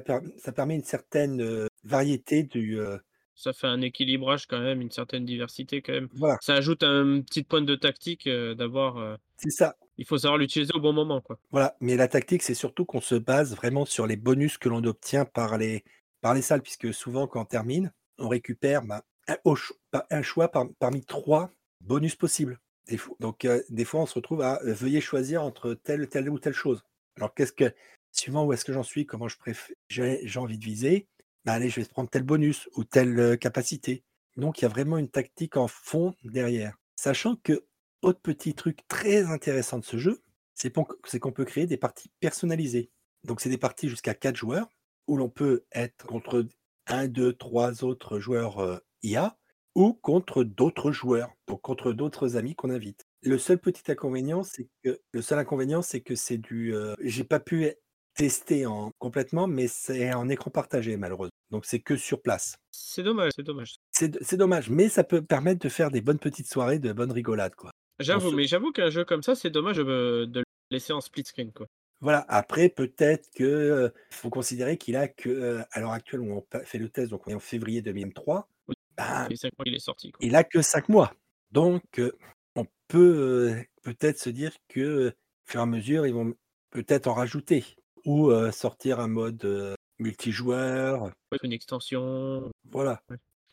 per 0.01 0.19
ça 0.37 0.51
permet 0.53 0.75
une 0.75 0.83
certaine, 0.83 1.41
heu, 1.41 1.67
variété 1.83 2.43
du, 2.43 2.77
heu 2.79 2.99
Ça 3.37 3.53
fait 3.53 3.67
un 3.67 3.81
équilibrage 3.81 4.47
quand 4.47 4.59
même, 4.59 4.81
une 4.81 4.91
certaine 4.91 5.23
diversité 5.23 5.81
quand 5.81 5.93
même. 5.93 6.09
voilà, 6.13 6.37
Ça 6.41 6.55
ajoute 6.55 6.83
un 6.83 7.21
petite 7.21 7.47
pointe 7.47 7.65
de 7.65 7.75
tactique, 7.75 8.27
heu, 8.27 8.55
d'avoir, 8.55 8.97
heu 8.97 9.17
c'est 9.37 9.51
ça. 9.51 9.75
il 9.97 10.05
faut 10.05 10.17
savoir 10.17 10.37
l'utiliser 10.37 10.73
au 10.73 10.79
bon 10.81 10.91
moment, 10.91 11.21
quoi. 11.21 11.39
Voilà, 11.51 11.77
mais 11.79 11.95
la 11.95 12.07
tactique, 12.07 12.43
c'est 12.43 12.53
surtout 12.53 12.85
qu'on 12.85 12.99
se 12.99 13.15
base 13.15 13.55
vraiment 13.55 13.85
sur 13.85 14.07
les 14.07 14.17
bonus 14.17 14.57
que 14.57 14.69
l'on 14.69 14.83
obtient 14.83 15.25
par 15.25 15.57
les 15.57 15.83
par 16.19 16.33
les 16.33 16.41
salles, 16.41 16.61
puisque 16.61 16.93
souvent 16.93 17.27
quand 17.27 17.41
on 17.41 17.45
termine, 17.45 17.93
on 18.17 18.27
récupère, 18.27 18.81
bah, 18.83 19.03
un 19.27 19.37
au 19.43 19.55
ch 19.55 19.71
pa 19.91 20.07
un 20.09 20.23
choix 20.23 20.49
par 20.49 20.65
parmi 20.79 21.05
3 21.05 21.51
bonus 21.81 22.15
possibles. 22.15 22.59
Des 22.89 22.97
fois 22.97 23.15
donc 23.19 23.45
heu, 23.45 23.63
des 23.69 23.85
fois, 23.85 24.01
on 24.01 24.05
se 24.05 24.15
retrouve 24.15 24.41
à, 24.41 24.59
veuillez 24.63 25.01
choisir 25.01 25.43
entre 25.43 25.73
telle 25.73 26.07
telle 26.09 26.29
ou 26.29 26.39
telle 26.39 26.53
chose. 26.53 26.83
Alors 27.17 27.33
qu'est-ce 27.33 27.53
que 27.53 27.71
suivant 28.11 28.45
où 28.45 28.53
est-ce 28.53 28.65
que 28.65 28.73
j'en 28.73 28.83
suis, 28.83 29.05
comment 29.05 29.27
je 29.27 29.37
préfère 29.37 29.75
j'ai 29.89 30.39
envie 30.39 30.57
de 30.57 30.65
viser, 30.65 31.07
bah, 31.47 31.53
allez, 31.53 31.69
je 31.69 31.79
vais 31.79 31.87
prendre 31.87 32.09
tel 32.09 32.23
bonus 32.23 32.67
ou 32.75 32.83
telle, 32.83 33.37
capacité. 33.39 34.03
Donc 34.35 34.59
il 34.59 34.63
y 34.63 34.65
a 34.65 34.67
vraiment 34.67 34.97
une 34.97 35.07
tactique 35.07 35.55
en 35.55 35.69
fond 35.69 36.13
derrière. 36.25 36.75
Sachant 36.97 37.37
que 37.37 37.65
autre 38.01 38.19
petit 38.19 38.53
truc 38.53 38.85
très 38.89 39.23
intéressant 39.23 39.79
de 39.79 39.85
ce 39.85 39.95
jeu, 39.95 40.21
c'est 40.53 40.73
qu'on 40.73 41.31
peut 41.31 41.45
créer 41.45 41.65
des 41.65 41.77
parties 41.77 42.11
personnalisées. 42.19 42.91
Donc, 43.23 43.39
c'est 43.39 43.49
des 43.49 43.57
parties 43.57 43.87
jusqu'à 43.87 44.13
4 44.13 44.35
joueurs 44.35 44.67
où 45.07 45.15
l'on 45.15 45.29
peut 45.29 45.63
être 45.71 46.05
contre 46.05 46.45
un, 46.85 47.07
deux, 47.07 47.31
trois 47.31 47.85
autres 47.85 48.19
joueurs 48.19 48.81
IA 49.01 49.37
ou 49.73 49.93
contre 49.93 50.43
d'autres 50.43 50.91
joueurs, 50.91 51.31
donc 51.47 51.61
contre 51.61 51.93
d'autres 51.93 52.35
amis 52.35 52.55
qu'on 52.55 52.71
invite. 52.71 53.05
Le 53.21 53.37
seul 53.37 53.57
petit 53.57 53.89
inconvénient, 53.89 54.43
c'est 54.43 54.67
que 54.83 54.99
le 55.13 55.21
seul 55.21 55.39
inconvénient, 55.39 55.81
c'est 55.81 56.01
que 56.01 56.15
c'est 56.15 56.37
du. 56.37 56.73
J'ai 56.99 57.23
pas 57.23 57.39
pu 57.39 57.71
tester 58.17 58.65
en 58.65 58.91
complètement, 58.99 59.47
mais 59.47 59.67
c'est 59.67 60.13
en 60.13 60.27
écran 60.27 60.49
partagé 60.51 60.97
malheureusement. 60.97 61.31
Donc 61.51 61.65
c'est 61.65 61.79
que 61.79 61.95
sur 61.95 62.21
place. 62.21 62.57
C'est 62.71 63.03
dommage, 63.03 63.31
c'est 63.35 63.43
dommage. 63.43 63.75
C'est 63.91 64.35
dommage, 64.35 64.69
mais 64.69 64.89
ça 64.89 65.03
peut 65.03 65.21
permettre 65.21 65.61
de 65.63 65.69
faire 65.69 65.91
des 65.91 66.01
bonnes 66.01 66.19
petites 66.19 66.47
soirées, 66.47 66.79
de 66.79 66.91
bonnes 66.93 67.11
rigolades, 67.11 67.55
quoi. 67.55 67.71
J'avoue, 67.99 68.31
se- 68.31 68.35
mais 68.35 68.45
j'avoue 68.47 68.71
qu'un 68.71 68.89
jeu 68.89 69.05
comme 69.05 69.23
ça, 69.23 69.33
c'est 69.35 69.49
dommage 69.49 69.79
euh, 69.79 70.27
de 70.27 70.39
le 70.39 70.43
laisser 70.71 70.93
en 70.93 71.01
split 71.01 71.23
screen, 71.25 71.51
quoi. 71.53 71.67
Voilà. 72.01 72.25
Après, 72.27 72.69
peut-être 72.69 73.29
que 73.35 73.43
euh, 73.43 73.89
faut 74.11 74.29
considérer 74.29 74.77
qu'il 74.77 74.95
a 74.97 75.07
que 75.07 75.29
euh, 75.29 75.63
à 75.71 75.79
l'heure 75.79 75.93
actuelle 75.93 76.19
où 76.21 76.31
on 76.31 76.43
fait 76.65 76.77
le 76.77 76.89
test, 76.89 77.09
donc 77.11 77.25
on 77.27 77.31
est 77.31 77.35
en 77.35 77.39
février 77.39 77.81
2023, 77.81 78.47
Oui. 78.67 78.75
ben, 78.97 79.27
mois 79.29 79.63
qu'il 79.65 79.73
est 79.75 79.79
sorti, 79.79 80.11
quoi. 80.11 80.23
il 80.25 80.35
a 80.35 80.43
que 80.43 80.61
5 80.61 80.89
mois. 80.89 81.11
Donc, 81.51 81.81
euh, 81.97 82.11
on 82.55 82.65
peut 82.87 83.55
peut-être 83.83 84.19
se 84.19 84.29
dire 84.29 84.51
que, 84.67 85.09
au 85.09 85.51
fur 85.51 85.59
et 85.59 85.63
à 85.63 85.65
mesure, 85.65 86.05
ils 86.05 86.13
vont 86.13 86.35
peut-être 86.71 87.07
en 87.07 87.13
rajouter 87.13 87.65
ou 88.07 88.31
euh, 88.31 88.51
sortir 88.51 89.01
un 89.01 89.09
mode 89.09 89.43
euh, 89.43 89.75
multijoueur. 89.99 91.11
Une 91.43 91.51
extension. 91.51 92.49
Voilà. 92.71 93.01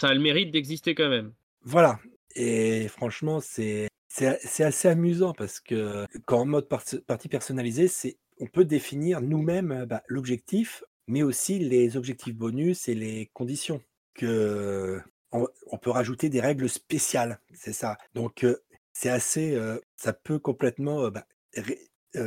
Ça 0.01 0.09
a 0.09 0.15
le 0.15 0.21
mérite 0.21 0.53
d'exister 0.53 0.95
quand 0.95 1.09
même. 1.09 1.33
Voilà. 1.63 1.99
Et 2.37 2.87
franchement, 2.89 3.41
c'est 3.41 3.89
c'est 4.09 4.39
c'est 4.43 4.63
assez 4.65 4.89
amusant 4.89 5.35
parce 5.35 5.59
que 5.59 6.07
quand 6.25 6.41
en 6.41 6.47
mode 6.47 6.69
parti- 6.69 7.01
partie 7.01 7.29
personnalisée, 7.29 7.89
c'est 7.89 8.17
on 8.39 8.47
peut 8.47 8.65
définir 8.65 9.21
nous-mêmes 9.21 9.87
bah, 9.87 10.03
l'objectif, 10.07 10.85
mais 11.09 11.23
aussi 11.23 11.59
les 11.59 11.97
objectifs 11.97 12.35
bonus 12.35 12.89
et 12.89 12.95
les 12.95 13.31
conditions. 13.35 13.83
Que 14.15 15.01
on, 15.33 15.49
on 15.67 15.79
peut 15.79 15.91
rajouter 15.91 16.29
des 16.29 16.41
règles 16.41 16.69
spéciales, 16.69 17.41
c'est 17.55 17.73
ça. 17.73 17.99
Donc 18.15 18.45
euh, 18.45 18.63
c'est 18.93 19.11
assez, 19.11 19.59
ça 19.97 20.13
peut 20.13 20.39
complètement 20.39 21.11
bah, 21.11 21.27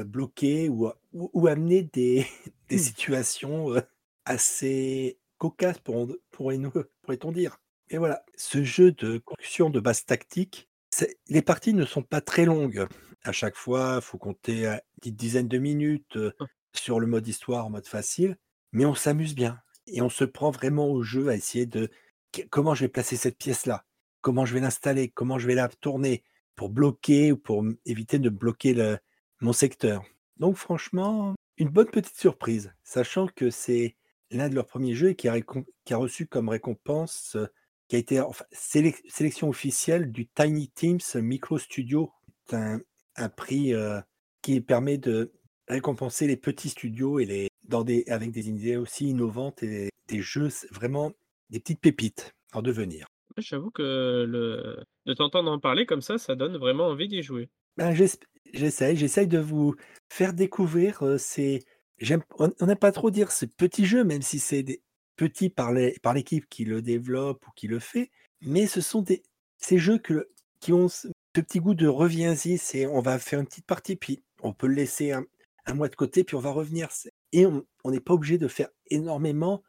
bloquer 0.04 0.68
ou, 0.68 0.92
ou, 1.18 1.30
ou 1.34 1.48
amener 1.48 1.84
des, 1.84 2.26
des 2.70 2.76
Hmm. 2.76 2.80
situations 2.80 3.74
euh, 3.76 3.82
assez 4.26 5.20
cocasses, 5.38 5.80
pour, 5.80 6.08
pourrait-on 6.32 7.32
dire. 7.32 7.58
Et 7.90 7.98
voilà, 7.98 8.24
ce 8.36 8.64
jeu 8.64 8.92
de 8.92 9.18
construction 9.20 9.70
de 9.70 9.80
base 9.80 10.06
tactique, 10.06 10.70
les 11.30 11.42
parties 11.42 11.74
ne 11.74 11.86
sont 11.86 12.02
pas 12.04 12.22
très 12.22 12.46
longues. 12.46 12.88
À 13.24 13.32
chaque 13.32 13.56
fois, 13.56 14.00
il 14.02 14.04
faut 14.06 14.18
compter 14.18 14.68
euh, 14.68 14.74
une 14.74 14.80
petite 15.02 15.16
dizaine 15.16 15.48
de 15.48 15.58
minutes 15.58 16.18
euh, 16.18 16.32
Ah. 16.40 16.46
sur 16.74 17.00
le 17.00 17.08
mode 17.08 17.28
histoire, 17.28 17.66
en 17.66 17.70
mode 17.70 17.88
facile, 17.88 18.38
mais 18.72 18.86
on 18.86 18.96
s'amuse 18.96 19.36
bien. 19.36 19.60
Et 19.88 20.02
on 20.02 20.10
se 20.10 20.26
prend 20.26 20.52
vraiment 20.52 20.88
au 20.90 21.02
jeu 21.04 21.30
à 21.30 21.36
essayer 21.36 21.66
de 21.66 21.90
comment 22.50 22.76
je 22.76 22.82
vais 22.86 22.90
placer 22.90 23.16
cette 23.16 23.38
pièce-là, 23.38 23.86
comment 24.22 24.46
je 24.46 24.54
vais 24.54 24.60
l'installer, 24.60 25.08
comment 25.10 25.40
je 25.40 25.48
vais 25.48 25.56
la 25.56 25.70
tourner? 25.70 26.24
Pour 26.56 26.70
bloquer 26.70 27.32
ou 27.32 27.38
pour 27.38 27.64
éviter 27.86 28.18
de 28.20 28.30
bloquer 28.30 28.74
le- 28.74 28.98
mon 29.42 29.54
secteur. 29.54 30.04
Donc 30.40 30.56
franchement, 30.56 31.36
une 31.58 31.70
bonne 31.70 31.90
petite 31.90 32.18
surprise, 32.18 32.74
sachant 32.84 33.28
que 33.28 33.50
c'est 33.50 33.96
l'un 34.30 34.50
de 34.50 34.56
leurs 34.56 34.68
premiers 34.68 34.94
jeux 34.94 35.10
et 35.10 35.16
qui 35.16 35.28
a, 35.28 35.40
qui 35.40 35.94
a 35.94 35.98
reçu 35.98 36.28
comme 36.28 36.50
récompense, 36.50 37.36
euh, 37.36 37.48
qui 37.88 37.96
a 37.96 38.00
été 38.00 38.20
enfin, 38.20 38.46
sélection 38.52 39.50
officielle 39.50 40.12
du 40.12 40.28
Tiny 40.28 40.70
Teams 40.70 41.00
Micro 41.16 41.58
Studio. 41.58 42.12
C'est 42.46 42.58
un, 42.58 42.82
un 43.16 43.30
prix 43.30 43.74
euh, 43.74 44.00
qui 44.42 44.62
permet 44.62 44.98
de 44.98 45.34
récompenser 45.68 46.28
les 46.28 46.38
petits 46.38 46.70
studios 46.70 47.20
et 47.20 47.26
les, 47.26 47.50
dans 47.64 47.84
des, 47.84 48.04
avec 48.08 48.32
des 48.32 48.50
idées 48.50 48.78
aussi 48.78 49.10
innovantes 49.10 49.64
et 49.64 49.90
des 50.08 50.22
jeux 50.22 50.50
vraiment 50.72 51.12
des 51.50 51.60
petites 51.60 51.82
pépites 51.82 52.34
en 52.54 52.62
devenir. 52.62 53.08
J'avoue 53.38 53.72
que 53.72 54.26
le... 54.28 54.84
de 55.06 55.14
t'entendre 55.14 55.52
en 55.52 55.60
parler 55.60 55.86
comme 55.86 56.02
ça, 56.02 56.18
ça 56.18 56.36
donne 56.36 56.58
vraiment 56.58 56.88
envie 56.88 57.08
d'y 57.08 57.22
jouer. 57.22 57.50
Ben, 57.78 57.94
j'essaye, 58.54 58.96
j'essaye 58.98 59.28
de 59.28 59.40
vous 59.40 59.76
faire 60.10 60.34
découvrir 60.34 61.04
ces. 61.20 61.64
On 62.40 62.52
n'aime 62.66 62.78
pas 62.78 62.92
trop 62.92 63.12
dire 63.12 63.32
ce 63.32 63.46
petit 63.46 63.86
jeu, 63.86 64.04
même 64.04 64.22
si 64.22 64.40
c'est 64.40 64.64
des 64.64 64.82
petits 65.16 65.50
par 65.50 65.74
les- 65.74 65.98
par 66.04 66.14
l'équipe 66.14 66.48
qui 66.50 66.66
le 66.66 66.82
développe 66.82 67.46
ou 67.48 67.52
qui 67.56 67.68
le 67.68 67.80
fait, 67.80 68.12
mais 68.42 68.68
ce 68.68 68.82
sont 68.82 69.02
des 69.02 69.24
ces 69.58 69.80
jeux 69.80 69.98
que, 69.98 70.30
qui 70.60 70.74
ont 70.74 70.88
ce, 70.88 71.08
petit 71.34 71.60
goût 71.60 71.76
de 71.76 71.88
reviens-y, 71.88 72.58
c'est 72.58 72.88
on 72.88 73.00
va 73.00 73.20
faire 73.20 73.40
une 73.40 73.46
petite 73.46 73.66
partie, 73.68 73.96
puis 73.96 74.24
on 74.42 74.54
peut 74.54 74.68
le 74.68 74.74
laisser 74.76 75.12
un, 75.12 75.26
mois 75.74 75.90
de 75.90 75.96
côté, 75.96 76.24
puis 76.24 76.36
on 76.36 76.40
va 76.40 76.50
revenir. 76.52 76.90
Et 77.32 77.46
on 77.46 77.92
n'est 77.92 78.00
pas 78.00 78.14
obligé 78.14 78.38
de 78.38 78.48
faire 78.48 78.70
énormément 78.90 79.62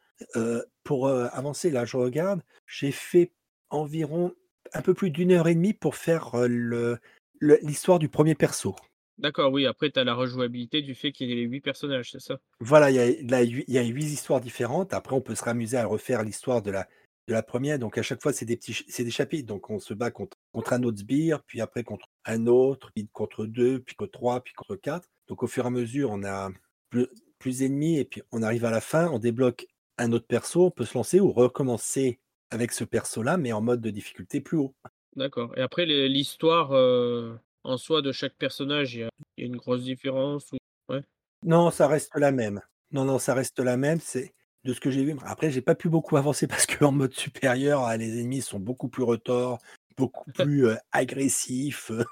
pour 0.84 1.08
avancer. 1.08 1.70
Là, 1.70 1.84
je 1.84 1.96
regarde, 1.96 2.42
j'ai 2.66 2.92
fait 2.92 3.32
environ 3.70 4.32
un 4.72 4.82
peu 4.82 4.94
plus 4.94 5.10
d'une 5.10 5.32
heure 5.32 5.48
et 5.48 5.54
demie 5.54 5.74
pour 5.74 5.96
faire 5.96 6.30
le- 6.48 6.98
l'histoire 7.40 7.98
du 7.98 8.08
premier 8.08 8.34
perso. 8.34 8.74
D'accord, 9.18 9.52
oui, 9.52 9.66
après, 9.66 9.90
tu 9.90 9.98
as 9.98 10.04
la 10.04 10.14
rejouabilité 10.14 10.80
du 10.80 10.94
fait 10.94 11.10
qu'il 11.10 11.28
y 11.28 11.32
ait 11.32 11.36
les 11.36 11.42
8 11.42 11.60
personnages, 11.60 12.12
c'est 12.12 12.20
ça? 12.20 12.38
Voilà, 12.60 12.90
il 12.90 12.96
y 12.96 13.78
a, 13.78 13.82
huit 13.82 14.04
histoires 14.04 14.40
différentes. 14.40 14.94
Après, 14.94 15.14
on 15.14 15.20
peut 15.20 15.34
se 15.34 15.42
ramuser 15.42 15.76
à 15.76 15.86
refaire 15.86 16.22
l'histoire 16.22 16.62
de 16.62 16.70
la, 16.70 16.88
de 17.26 17.32
la 17.32 17.42
première. 17.42 17.80
Donc, 17.80 17.98
à 17.98 18.02
chaque 18.02 18.22
fois, 18.22 18.32
c'est 18.32 18.44
des 18.44 18.56
petits, 18.56 18.84
c'est 18.88 19.02
des 19.02 19.10
chapitres. 19.10 19.48
Donc, 19.48 19.70
on 19.70 19.80
se 19.80 19.92
bat 19.92 20.12
contre, 20.12 20.36
contre 20.52 20.72
un 20.72 20.84
autre 20.84 20.98
sbire, 20.98 21.42
puis 21.44 21.60
après 21.60 21.82
contre 21.82 22.06
un 22.26 22.46
autre, 22.46 22.92
puis 22.94 23.08
contre 23.12 23.44
deux, 23.44 23.80
puis 23.80 23.96
contre 23.96 24.12
trois, 24.12 24.40
puis 24.40 24.54
contre 24.54 24.76
quatre. 24.76 25.08
Donc, 25.26 25.42
au 25.42 25.48
fur 25.48 25.64
et 25.64 25.66
à 25.66 25.70
mesure, 25.70 26.10
on 26.12 26.22
a 26.22 26.50
plus, 26.88 27.08
plus 27.40 27.58
d'ennemis, 27.58 27.98
et 27.98 28.04
puis 28.04 28.22
on 28.30 28.42
arrive 28.42 28.64
à 28.64 28.70
la 28.70 28.80
fin, 28.80 29.08
on 29.08 29.18
débloque 29.18 29.66
un 29.98 30.12
autre 30.12 30.26
perso, 30.28 30.66
on 30.66 30.70
peut 30.70 30.84
se 30.84 30.96
lancer 30.96 31.18
ou 31.18 31.32
recommencer 31.32 32.20
avec 32.50 32.70
ce 32.70 32.84
perso-là, 32.84 33.36
mais 33.36 33.52
en 33.52 33.60
mode 33.60 33.80
de 33.80 33.90
difficulté 33.90 34.40
plus 34.40 34.58
haut. 34.58 34.74
D'accord. 35.18 35.52
Et 35.56 35.60
après, 35.60 35.84
l'histoire 35.84 36.70
euh, 36.72 37.34
en 37.64 37.76
soi 37.76 38.02
de 38.02 38.12
chaque 38.12 38.36
personnage, 38.36 38.94
il 38.94 39.00
y 39.00 39.02
a, 39.02 39.10
une 39.36 39.56
grosse 39.56 39.82
différence 39.82 40.52
ou... 40.52 40.58
Ouais? 40.88 41.02
Non, 41.44 41.72
ça 41.72 41.88
reste 41.88 42.12
la 42.14 42.30
même. 42.30 42.60
Non, 42.92 43.04
non, 43.04 43.18
ça 43.18 43.34
reste 43.34 43.58
la 43.58 43.76
même. 43.76 43.98
C'est 44.00 44.32
de 44.62 44.72
ce 44.72 44.78
que 44.78 44.92
j'ai 44.92 45.02
vu. 45.02 45.16
Après, 45.24 45.50
j'ai 45.50 45.60
pas 45.60 45.74
pu 45.74 45.88
beaucoup 45.88 46.16
avancer 46.16 46.46
parce 46.46 46.66
qu'en 46.66 46.92
mode 46.92 47.14
supérieur, 47.14 47.82
ah, 47.82 47.96
les 47.96 48.20
ennemis 48.20 48.42
sont 48.42 48.60
beaucoup 48.60 48.88
plus 48.88 49.02
retors, 49.02 49.58
beaucoup 49.96 50.30
plus 50.30 50.68
euh, 50.68 50.76
agressifs, 50.92 51.90
euh, 51.90 52.04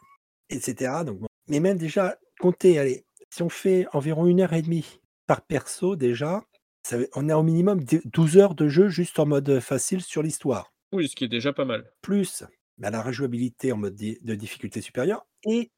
etc. 0.50 1.04
Donc. 1.04 1.20
Mais 1.48 1.60
même 1.60 1.78
déjà, 1.78 2.18
comptez, 2.40 2.80
allez, 2.80 3.04
si 3.30 3.44
on 3.44 3.48
fait 3.48 3.86
environ 3.92 4.26
une 4.26 4.40
heure 4.40 4.52
et 4.52 4.62
demie 4.62 4.98
par 5.28 5.42
perso 5.42 5.94
déjà, 5.94 6.42
ça 6.82 6.96
on 7.14 7.28
a 7.28 7.36
au 7.36 7.44
minimum 7.44 7.84
d- 7.84 8.02
12 8.04 8.36
heures 8.36 8.56
de 8.56 8.66
jeu 8.66 8.88
juste 8.88 9.20
en 9.20 9.26
mode 9.26 9.60
facile 9.60 10.02
sur 10.02 10.25
l'histoire. 10.25 10.72
Oui, 10.90 11.08
ce 11.08 11.14
qui 11.14 11.25
est 11.25 11.28
déjà 11.28 11.52
pas 11.52 11.64
mal. 11.64 11.88
Plus 12.02 12.44
bah, 12.78 12.90
la 12.90 13.02
rejouabilité 13.02 13.73
en 13.73 13.76
mode 13.76 13.97
de 13.97 14.35
difficulté 14.35 14.80
supérieure 14.80 15.26
et, 15.45 15.71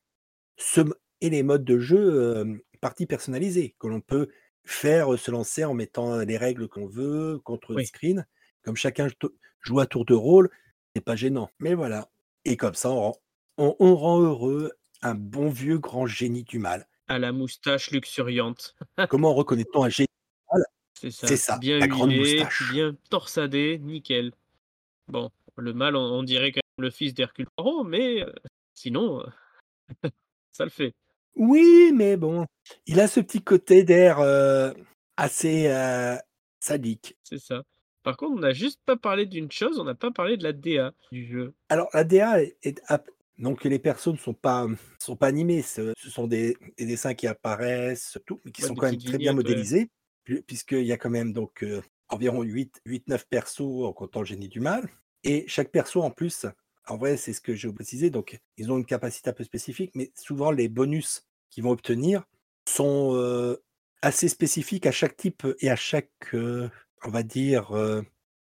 ce, 0.56 0.80
et 1.20 1.30
les 1.30 1.42
modes 1.42 1.64
de 1.64 1.78
jeu 1.78 1.98
euh, 1.98 2.44
partie 2.80 3.06
personnalisée 3.06 3.74
que 3.78 3.86
l'on 3.86 4.00
peut 4.00 4.28
faire 4.64 5.12
euh, 5.14 5.16
se 5.16 5.30
lancer 5.30 5.64
en 5.64 5.74
mettant 5.74 6.18
les 6.18 6.36
règles 6.36 6.68
qu'on 6.68 6.86
veut 6.86 7.38
contre 7.44 7.74
le 7.74 7.84
screen. 7.84 8.26
Comme 8.62 8.76
chacun 8.76 9.08
joue 9.60 9.80
à 9.80 9.86
tour 9.86 10.04
de 10.04 10.14
rôle, 10.14 10.50
c'est 10.94 11.04
pas 11.04 11.16
gênant. 11.16 11.50
Mais 11.60 11.74
voilà. 11.74 12.10
Et 12.44 12.56
comme 12.56 12.74
ça, 12.74 12.90
on 12.90 13.00
rend, 13.00 13.16
on- 13.58 13.76
on 13.78 13.94
rend 13.96 14.20
heureux 14.20 14.72
un 15.02 15.14
bon 15.14 15.48
vieux 15.48 15.78
grand 15.78 16.06
génie 16.06 16.44
du 16.44 16.58
mal. 16.58 16.88
À 17.06 17.18
la 17.18 17.32
moustache 17.32 17.90
luxuriante. 17.92 18.76
Comment 19.08 19.32
reconnaît-on 19.34 19.84
un 19.84 19.88
génie 19.88 20.08
C'est 20.94 21.10
ça. 21.10 21.26
C'est 21.28 21.36
ça, 21.36 21.58
Bien 21.58 21.78
la 21.78 21.86
grande 21.86 22.12
moustache. 22.14 22.70
bien 22.72 22.96
torsadé, 23.08 23.78
nickel. 23.78 24.32
Bon, 25.06 25.30
le 25.56 25.72
mal, 25.72 25.96
on, 25.96 26.00
on 26.00 26.22
dirait 26.22 26.50
même 26.50 26.60
le 26.78 26.90
fils 26.90 27.14
d'Hercule 27.14 27.46
Poirot, 27.56 27.84
mais 27.84 28.24
sinon, 28.74 29.22
ça 30.52 30.64
le 30.64 30.70
fait. 30.70 30.92
Oui, 31.36 31.92
mais 31.94 32.16
bon, 32.16 32.46
il 32.86 33.00
a 33.00 33.06
ce 33.08 33.20
petit 33.20 33.42
côté 33.42 33.84
d'air 33.84 34.18
euh, 34.20 34.72
assez 35.16 35.66
euh, 35.68 36.16
sadique. 36.60 37.16
C'est 37.22 37.38
ça. 37.38 37.62
Par 38.02 38.16
contre, 38.16 38.32
on 38.36 38.40
n'a 38.40 38.52
juste 38.52 38.80
pas 38.84 38.96
parlé 38.96 39.26
d'une 39.26 39.50
chose, 39.52 39.78
on 39.78 39.84
n'a 39.84 39.94
pas 39.94 40.10
parlé 40.10 40.36
de 40.36 40.42
la 40.44 40.52
DA 40.52 40.92
du 41.12 41.26
jeu. 41.26 41.54
Alors, 41.68 41.88
la 41.92 42.04
DA 42.04 42.40
est, 42.42 42.80
donc 43.38 43.64
les 43.64 43.78
personnes 43.78 44.14
ne 44.14 44.18
sont 44.18 44.34
pas, 44.34 44.66
sont 44.98 45.16
pas 45.16 45.26
animées, 45.28 45.62
ce, 45.62 45.92
ce 45.96 46.10
sont 46.10 46.26
des, 46.26 46.56
des 46.78 46.86
dessins 46.86 47.14
qui 47.14 47.26
apparaissent, 47.26 48.18
tout, 48.26 48.40
mais 48.44 48.50
qui 48.50 48.62
Ouais, 48.62 48.68
sont 48.68 48.74
quand 48.74 48.86
même 48.86 48.98
très 48.98 49.18
bien 49.18 49.32
ouais. 49.32 49.36
modélisés, 49.36 49.90
pu- 50.24 50.42
puisqu'il 50.42 50.86
y 50.86 50.92
a 50.92 50.96
quand 50.96 51.10
même 51.10 51.32
donc 51.32 51.62
euh, 51.62 51.82
environ 52.08 52.42
8-9 52.42 53.24
persos 53.28 53.60
en 53.84 53.92
comptant 53.92 54.20
le 54.20 54.26
génie 54.26 54.48
du 54.48 54.60
mal. 54.60 54.88
Et 55.24 55.44
chaque 55.48 55.70
perso 55.70 56.02
en 56.02 56.10
plus, 56.10 56.46
en 56.88 56.96
vrai, 56.96 57.16
c'est 57.16 57.32
ce 57.32 57.40
que 57.40 57.54
j'ai 57.54 57.72
précisé, 57.72 58.10
donc 58.10 58.40
ils 58.56 58.72
ont 58.72 58.78
une 58.78 58.84
capacité 58.84 59.30
un 59.30 59.32
peu 59.32 59.44
spécifique, 59.44 59.92
mais 59.94 60.10
souvent 60.14 60.50
les 60.50 60.68
bonus 60.68 61.26
qu'ils 61.50 61.64
vont 61.64 61.70
obtenir 61.70 62.24
sont 62.68 63.56
assez 64.02 64.28
spécifiques 64.28 64.86
à 64.86 64.92
chaque 64.92 65.16
type 65.16 65.46
et 65.60 65.70
à 65.70 65.76
chaque, 65.76 66.34
on 66.34 67.10
va 67.10 67.22
dire, 67.22 67.72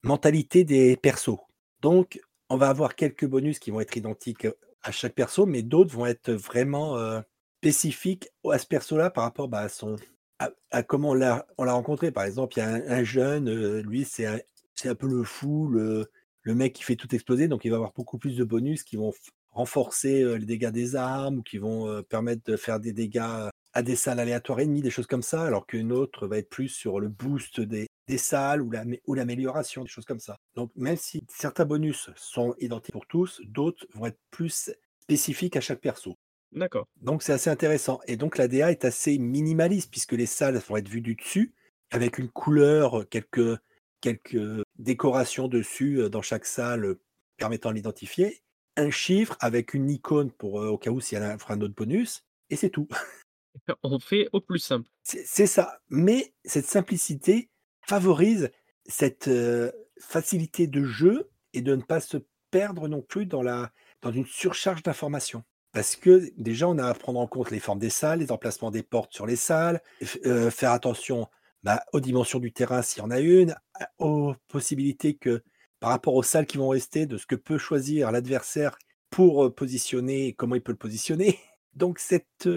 mentalité 0.02 0.64
des 0.64 0.96
persos. 0.96 1.38
Donc, 1.80 2.20
on 2.48 2.56
va 2.56 2.68
avoir 2.68 2.94
quelques 2.94 3.26
bonus 3.26 3.58
qui 3.58 3.70
vont 3.70 3.80
être 3.80 3.96
identiques 3.96 4.46
à 4.82 4.92
chaque 4.92 5.14
perso, 5.14 5.46
mais 5.46 5.62
d'autres 5.62 5.94
vont 5.94 6.06
être 6.06 6.32
vraiment 6.32 7.22
spécifiques 7.58 8.28
à 8.50 8.58
ce 8.58 8.66
perso-là 8.66 9.10
par 9.10 9.24
rapport 9.24 9.48
bah, 9.48 9.60
à 9.60 9.68
son 9.68 9.96
comment 10.86 11.10
on 11.10 11.14
l'a 11.14 11.46
on 11.58 11.64
l'a 11.64 11.72
rencontré. 11.72 12.10
Par 12.10 12.24
exemple, 12.24 12.54
il 12.56 12.60
y 12.60 12.62
a 12.62 12.68
un, 12.68 12.82
un 12.88 13.04
jeune, 13.04 13.80
lui, 13.80 14.04
c'est 14.04 14.26
un, 14.26 14.38
un 14.84 14.94
peu 14.94 15.08
le 15.08 15.24
fou, 15.24 15.68
le, 15.68 16.10
le 16.46 16.54
mec 16.54 16.74
qui 16.74 16.84
fait 16.84 16.94
tout 16.94 17.12
exploser, 17.12 17.48
donc 17.48 17.64
il 17.64 17.70
va 17.70 17.76
avoir 17.76 17.92
beaucoup 17.92 18.18
plus 18.18 18.36
de 18.36 18.44
bonus 18.44 18.84
qui 18.84 18.94
vont 18.94 19.12
renforcer 19.50 20.22
euh, 20.22 20.38
les 20.38 20.46
dégâts 20.46 20.70
des 20.70 20.94
armes 20.94 21.38
ou 21.38 21.42
qui 21.42 21.58
vont 21.58 21.88
euh, 21.88 22.02
permettre 22.02 22.42
de 22.44 22.56
faire 22.56 22.78
des 22.78 22.92
dégâts 22.92 23.50
à 23.72 23.82
des 23.82 23.96
salles 23.96 24.20
aléatoires 24.20 24.60
ennemies, 24.60 24.80
des 24.80 24.90
choses 24.90 25.08
comme 25.08 25.22
ça, 25.22 25.42
alors 25.42 25.66
qu'une 25.66 25.90
autre 25.90 26.28
va 26.28 26.38
être 26.38 26.48
plus 26.48 26.68
sur 26.68 27.00
le 27.00 27.08
boost 27.08 27.60
des, 27.60 27.88
des 28.06 28.16
salles 28.16 28.62
ou 28.62 29.14
l'amélioration, 29.14 29.82
des 29.82 29.90
choses 29.90 30.04
comme 30.04 30.20
ça. 30.20 30.36
Donc 30.54 30.70
même 30.76 30.96
si 30.96 31.24
certains 31.28 31.64
bonus 31.64 32.10
sont 32.14 32.54
identiques 32.60 32.92
pour 32.92 33.08
tous, 33.08 33.42
d'autres 33.44 33.84
vont 33.92 34.06
être 34.06 34.20
plus 34.30 34.70
spécifiques 35.02 35.56
à 35.56 35.60
chaque 35.60 35.80
perso. 35.80 36.16
D'accord. 36.52 36.86
Donc 37.00 37.24
c'est 37.24 37.32
assez 37.32 37.50
intéressant. 37.50 38.00
Et 38.06 38.16
donc 38.16 38.38
la 38.38 38.46
DA 38.46 38.70
est 38.70 38.84
assez 38.84 39.18
minimaliste 39.18 39.90
puisque 39.90 40.12
les 40.12 40.26
salles 40.26 40.58
vont 40.68 40.76
être 40.76 40.88
vues 40.88 41.00
du 41.00 41.16
dessus, 41.16 41.52
avec 41.90 42.18
une 42.18 42.28
couleur, 42.28 43.00
euh, 43.00 43.04
quelques, 43.04 43.58
quelques 44.00 44.62
décorations 44.78 45.48
dessus 45.48 46.00
euh, 46.00 46.08
dans 46.08 46.22
chaque 46.22 46.46
salle 46.46 46.84
euh, 46.84 47.00
permettant 47.36 47.70
de 47.70 47.74
l'identifier, 47.74 48.42
un 48.76 48.90
chiffre 48.90 49.36
avec 49.40 49.74
une 49.74 49.90
icône 49.90 50.30
pour 50.30 50.62
euh, 50.62 50.68
au 50.68 50.78
cas 50.78 50.90
où 50.90 51.00
s'il 51.00 51.18
y 51.18 51.20
en 51.20 51.24
a 51.24 51.36
un 51.48 51.60
autre 51.60 51.74
bonus, 51.74 52.24
et 52.50 52.56
c'est 52.56 52.70
tout. 52.70 52.88
On 53.82 53.98
fait 53.98 54.28
au 54.32 54.40
plus 54.40 54.58
simple. 54.58 54.88
C'est 55.02 55.46
ça. 55.46 55.80
Mais 55.88 56.34
cette 56.44 56.66
simplicité 56.66 57.48
favorise 57.86 58.50
cette 58.84 59.28
euh, 59.28 59.72
facilité 59.98 60.66
de 60.66 60.84
jeu 60.84 61.30
et 61.52 61.62
de 61.62 61.74
ne 61.74 61.82
pas 61.82 62.00
se 62.00 62.18
perdre 62.50 62.86
non 62.86 63.02
plus 63.02 63.26
dans, 63.26 63.42
la, 63.42 63.72
dans 64.02 64.12
une 64.12 64.26
surcharge 64.26 64.82
d'informations. 64.82 65.42
Parce 65.72 65.96
que 65.96 66.30
déjà, 66.36 66.68
on 66.68 66.78
a 66.78 66.86
à 66.86 66.94
prendre 66.94 67.18
en 67.18 67.26
compte 67.26 67.50
les 67.50 67.60
formes 67.60 67.78
des 67.78 67.90
salles, 67.90 68.20
les 68.20 68.32
emplacements 68.32 68.70
des 68.70 68.82
portes 68.82 69.12
sur 69.12 69.26
les 69.26 69.36
salles, 69.36 69.82
euh, 70.24 70.50
faire 70.50 70.72
attention 70.72 71.28
bah, 71.66 71.82
aux 71.92 71.98
dimensions 71.98 72.38
du 72.38 72.52
terrain 72.52 72.80
s'il 72.80 73.02
y 73.02 73.04
en 73.04 73.10
a 73.10 73.18
une, 73.18 73.56
aux 73.98 74.34
possibilités 74.46 75.16
que 75.16 75.42
par 75.80 75.90
rapport 75.90 76.14
aux 76.14 76.22
salles 76.22 76.46
qui 76.46 76.58
vont 76.58 76.68
rester, 76.68 77.06
de 77.06 77.18
ce 77.18 77.26
que 77.26 77.34
peut 77.34 77.58
choisir 77.58 78.12
l'adversaire 78.12 78.78
pour 79.10 79.52
positionner, 79.52 80.32
comment 80.34 80.54
il 80.54 80.62
peut 80.62 80.70
le 80.70 80.78
positionner. 80.78 81.40
Donc 81.74 81.98
cette 81.98 82.48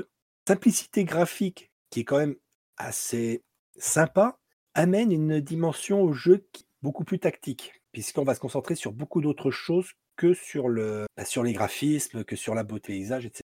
simplicité 0.48 1.06
graphique 1.06 1.72
qui 1.90 2.02
est 2.02 2.04
quand 2.04 2.20
même 2.20 2.36
assez 2.78 3.44
sympa 3.78 4.38
amène 4.76 5.12
une 5.12 5.40
dimension 5.40 6.04
au 6.04 6.14
jeu 6.14 6.48
beaucoup 6.84 7.04
plus 7.04 7.18
tactique, 7.18 7.82
puisqu'on 7.92 8.24
va 8.24 8.36
se 8.36 8.40
concentrer 8.40 8.76
sur 8.76 8.92
beaucoup 8.92 9.22
d'autres 9.22 9.50
choses 9.50 9.90
que 10.18 10.36
sur, 10.36 10.70
bah, 10.70 11.24
les 11.44 11.54
graphismes, 11.54 12.24
que 12.24 12.36
sur 12.36 12.54
la 12.54 12.64
beauté 12.64 12.94
paysage, 12.94 13.26
etc. 13.26 13.42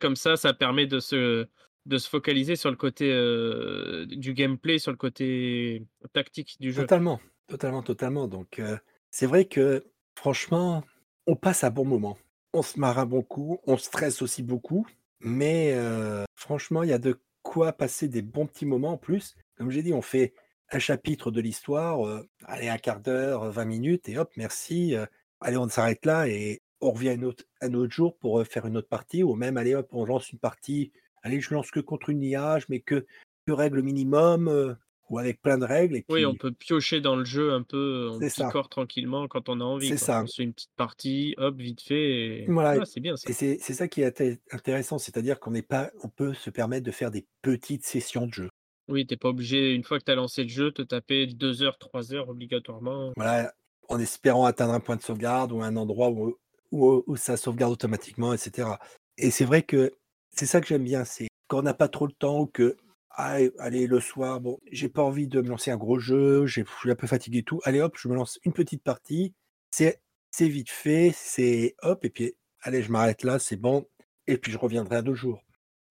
Comme 0.00 0.14
ça, 0.14 0.36
ça 0.36 0.54
permet 0.54 0.86
de 0.86 1.00
se, 1.00 1.48
de 1.86 1.98
se 1.98 2.08
focaliser 2.08 2.56
sur 2.56 2.70
le 2.70 2.76
côté 2.76 3.10
euh, 3.10 4.06
du 4.06 4.34
gameplay, 4.34 4.78
sur 4.78 4.90
le 4.90 4.96
côté 4.96 5.86
tactique 6.12 6.56
du 6.60 6.72
jeu. 6.72 6.82
Totalement, 6.82 7.20
totalement, 7.46 7.82
totalement. 7.82 8.28
Donc 8.28 8.58
euh, 8.58 8.76
c'est 9.10 9.26
vrai 9.26 9.46
que 9.46 9.84
franchement, 10.14 10.84
on 11.26 11.36
passe 11.36 11.64
un 11.64 11.70
bon 11.70 11.84
moment. 11.84 12.18
On 12.52 12.62
se 12.62 12.78
marre 12.78 12.98
un 12.98 13.06
bon 13.06 13.22
coup, 13.22 13.60
on 13.66 13.76
stresse 13.76 14.22
aussi 14.22 14.42
beaucoup, 14.42 14.86
mais 15.20 15.72
euh, 15.74 16.24
franchement, 16.34 16.82
il 16.82 16.90
y 16.90 16.92
a 16.92 16.98
de 16.98 17.20
quoi 17.42 17.72
passer 17.72 18.08
des 18.08 18.22
bons 18.22 18.46
petits 18.46 18.66
moments 18.66 18.92
en 18.92 18.98
plus. 18.98 19.36
Comme 19.56 19.70
j'ai 19.70 19.82
dit, 19.82 19.92
on 19.92 20.02
fait 20.02 20.34
un 20.72 20.78
chapitre 20.78 21.30
de 21.30 21.40
l'histoire, 21.40 22.00
allez, 22.44 22.68
un 22.68 22.78
quart 22.78 23.00
d'heure, 23.00 23.44
euh, 23.44 23.50
20 23.50 23.64
minutes, 23.64 24.08
et 24.08 24.18
hop, 24.18 24.30
merci. 24.36 24.94
allez, 25.40 25.56
on 25.56 25.68
s'arrête 25.68 26.04
là 26.04 26.28
et 26.28 26.60
on 26.80 26.90
revient 26.92 27.10
un 27.10 27.22
autre, 27.22 27.44
un 27.60 27.74
autre 27.74 27.92
jour 27.92 28.16
pour 28.18 28.44
faire 28.46 28.66
une 28.66 28.76
autre 28.76 28.88
partie, 28.88 29.22
ou 29.22 29.34
même, 29.34 29.56
allez, 29.56 29.74
hop, 29.74 29.88
on 29.92 30.04
lance 30.04 30.32
une 30.32 30.38
partie. 30.38 30.92
Allez, 31.22 31.40
je 31.40 31.52
lance 31.54 31.70
que 31.70 31.80
contre 31.80 32.10
une 32.10 32.22
IA, 32.22 32.58
je 32.58 32.66
mets 32.68 32.80
que, 32.80 33.06
que 33.46 33.52
règle 33.52 33.82
minimum, 33.82 34.48
euh, 34.48 34.74
ou 35.10 35.18
avec 35.18 35.42
plein 35.42 35.58
de 35.58 35.64
règles. 35.64 35.96
Et 35.96 36.04
Oui, 36.08 36.24
on 36.24 36.34
peut 36.34 36.52
piocher 36.52 37.00
dans 37.00 37.16
le 37.16 37.24
jeu 37.24 37.52
un 37.52 37.62
peu, 37.62 38.08
on 38.10 38.18
picore 38.20 38.68
tranquillement 38.68 39.28
quand 39.28 39.48
on 39.48 39.60
a 39.60 39.64
envie. 39.64 39.88
C'est 39.88 39.96
ça. 39.96 40.22
On 40.22 40.26
fait 40.26 40.44
une 40.44 40.54
petite 40.54 40.74
partie, 40.76 41.34
hop, 41.36 41.56
vite 41.56 41.82
fait. 41.82 42.42
Et... 42.42 42.46
Voilà, 42.46 42.82
Ah, 42.82 42.86
c'est 42.86 43.00
bien 43.00 43.16
ça. 43.16 43.28
et 43.28 43.32
c'est 43.32 43.58
ça 43.58 43.88
qui 43.88 44.02
est 44.02 44.08
inté- 44.08 44.38
intéressant, 44.52 44.98
c'est-à-dire 44.98 45.40
qu'on 45.40 45.50
n'est 45.50 45.62
pas, 45.62 45.90
on 46.02 46.08
peut 46.08 46.32
se 46.32 46.48
permettre 46.48 46.86
de 46.86 46.90
faire 46.92 47.10
des 47.10 47.26
petites 47.42 47.84
sessions 47.84 48.26
de 48.26 48.32
jeu. 48.32 48.48
Oui, 48.88 49.06
t'es 49.06 49.16
pas 49.16 49.28
obligé, 49.28 49.74
une 49.74 49.84
fois 49.84 49.98
que 49.98 50.04
tu 50.04 50.10
as 50.10 50.16
lancé 50.16 50.42
le 50.42 50.48
jeu, 50.48 50.72
te 50.72 50.82
taper 50.82 51.26
2 51.26 51.62
heures, 51.62 51.78
3 51.78 52.12
heures 52.14 52.28
obligatoirement. 52.28 53.12
Voilà, 53.16 53.52
en 53.88 53.98
espérant 54.00 54.46
atteindre 54.46 54.72
un 54.72 54.80
point 54.80 54.96
de 54.96 55.02
sauvegarde 55.02 55.52
ou 55.52 55.62
un 55.62 55.76
endroit 55.76 56.10
où, 56.10 56.36
où, 56.72 57.04
où 57.06 57.16
ça 57.16 57.36
sauvegarde 57.36 57.72
automatiquement, 57.72 58.32
etc. 58.32 58.68
Et 59.16 59.30
c'est 59.30 59.44
vrai 59.44 59.62
que 59.62 59.92
c'est 60.36 60.46
ça 60.46 60.60
que 60.60 60.66
j'aime 60.66 60.84
bien, 60.84 61.04
c'est 61.04 61.28
quand 61.48 61.58
on 61.58 61.62
n'a 61.62 61.74
pas 61.74 61.88
trop 61.88 62.06
le 62.06 62.12
temps 62.12 62.40
ou 62.40 62.46
que, 62.46 62.76
ah, 63.10 63.38
allez, 63.58 63.86
le 63.86 64.00
soir, 64.00 64.40
bon, 64.40 64.58
j'ai 64.70 64.88
pas 64.88 65.02
envie 65.02 65.26
de 65.26 65.40
me 65.40 65.48
lancer 65.48 65.70
un 65.70 65.76
gros 65.76 65.98
jeu, 65.98 66.46
j'ai- 66.46 66.64
je 66.64 66.80
suis 66.80 66.90
un 66.90 66.94
peu 66.96 67.06
fatigué 67.06 67.38
et 67.38 67.42
tout, 67.42 67.60
allez 67.64 67.80
hop, 67.80 67.96
je 67.98 68.08
me 68.08 68.14
lance 68.14 68.38
une 68.44 68.52
petite 68.52 68.82
partie, 68.82 69.34
c'est 69.70 70.00
c'est 70.30 70.48
vite 70.48 70.70
fait, 70.70 71.12
c'est 71.14 71.74
hop, 71.82 72.04
et 72.04 72.10
puis 72.10 72.34
allez, 72.62 72.82
je 72.82 72.92
m'arrête 72.92 73.24
là, 73.24 73.38
c'est 73.40 73.56
bon, 73.56 73.86
et 74.28 74.38
puis 74.38 74.52
je 74.52 74.58
reviendrai 74.58 74.96
à 74.96 75.02
deux 75.02 75.14
jours. 75.14 75.42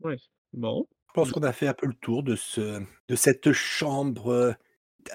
Ouais. 0.02 0.15
Bon. 0.54 0.88
Je 1.10 1.13
pense 1.13 1.32
qu'on 1.32 1.43
a 1.43 1.52
fait 1.52 1.67
un 1.67 1.73
peu 1.73 1.88
le 1.88 1.93
tour 1.95 2.23
de, 2.23 2.36
ce, 2.36 2.82
de 3.08 3.15
cette 3.15 3.52
chambre 3.52 4.28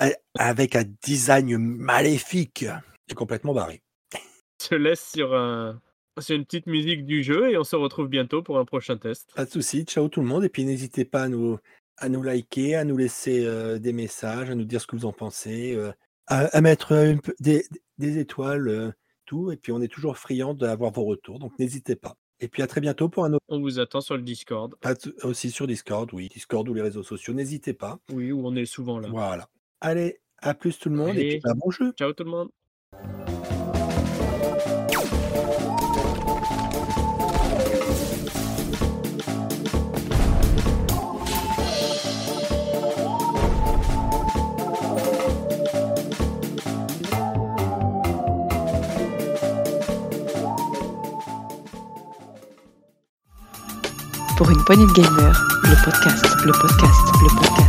euh, 0.01 0.11
avec 0.39 0.77
un 0.77 0.85
design 1.03 1.57
maléfique 1.57 2.67
et 3.09 3.15
complètement 3.15 3.55
barré. 3.55 3.83
Je 4.61 4.69
te 4.69 4.75
laisse 4.75 5.09
sur, 5.13 5.35
un... 5.35 5.81
sur 6.20 6.37
une 6.37 6.44
petite 6.44 6.66
musique 6.66 7.05
du 7.05 7.22
jeu 7.22 7.50
et 7.50 7.59
on 7.59 7.64
se 7.64 7.77
retrouve 7.77 8.09
bientôt 8.09 8.42
pour 8.42 8.59
un 8.59 8.64
prochain 8.64 8.96
test. 8.96 9.33
Pas 9.35 9.44
de 9.44 9.50
souci, 9.50 9.85
ciao 9.85 10.09
tout 10.09 10.20
le 10.20 10.27
monde, 10.27 10.44
et 10.44 10.48
puis 10.48 10.64
n'hésitez 10.64 11.05
pas 11.05 11.24
à 11.24 11.29
nous, 11.29 11.59
à 11.98 12.09
nous 12.09 12.22
liker, 12.22 12.77
à 12.77 12.85
nous 12.85 12.96
laisser 12.96 13.44
euh, 13.44 13.79
des 13.79 13.92
messages, 13.92 14.50
à 14.50 14.55
nous 14.55 14.64
dire 14.64 14.81
ce 14.81 14.87
que 14.87 14.96
vous 14.96 15.07
en 15.07 15.12
pensez, 15.12 15.74
euh, 15.74 15.92
à, 16.27 16.46
à 16.57 16.61
mettre 16.61 16.92
une 16.92 17.20
des, 17.40 17.64
des 17.98 18.18
étoiles, 18.18 18.68
euh, 18.68 18.90
tout, 19.27 19.50
et 19.50 19.57
puis 19.57 19.72
on 19.72 19.81
est 19.81 19.88
toujours 19.88 20.18
friand 20.18 20.55
d'avoir 20.55 20.92
vos 20.92 21.05
retours, 21.05 21.38
donc 21.38 21.59
n'hésitez 21.59 21.96
pas. 21.96 22.16
Et 22.40 22.48
puis 22.48 22.62
à 22.62 22.66
très 22.66 22.81
bientôt 22.81 23.09
pour 23.09 23.24
un 23.24 23.33
autre, 23.33 23.44
On 23.48 23.61
vous 23.61 23.79
attend 23.79 24.00
sur 24.00 24.16
le 24.16 24.22
Discord. 24.22 24.74
pas 24.81 24.94
aussi 25.22 25.50
sur 25.50 25.66
Discord, 25.66 26.09
oui, 26.12 26.29
Discord 26.29 26.68
ou 26.68 26.74
les 26.74 26.83
réseaux 26.83 27.03
sociaux, 27.03 27.33
n'hésitez 27.33 27.72
pas. 27.72 27.98
Oui, 28.12 28.33
où 28.33 28.46
on 28.46 28.55
est 28.57 28.66
souvent 28.66 28.98
là. 28.98 29.09
Voilà. 29.11 29.48
Allez, 29.81 30.20
à 30.38 30.55
plus 30.55 30.79
tout 30.79 30.90
le 30.90 30.96
monde, 30.96 31.16
et 31.16 31.29
puis 31.29 31.40
bah, 31.42 31.55
bon 31.57 31.70
jeu. 31.70 31.92
Ciao 31.92 32.12
tout 32.12 32.24
le 32.24 32.31
monde. 32.31 32.50
Poignée 54.64 54.87
de 54.87 54.92
gamer, 54.92 55.42
le 55.62 55.85
podcast, 55.85 56.24
le 56.44 56.53
podcast, 56.53 57.00
le 57.22 57.29
podcast. 57.37 57.63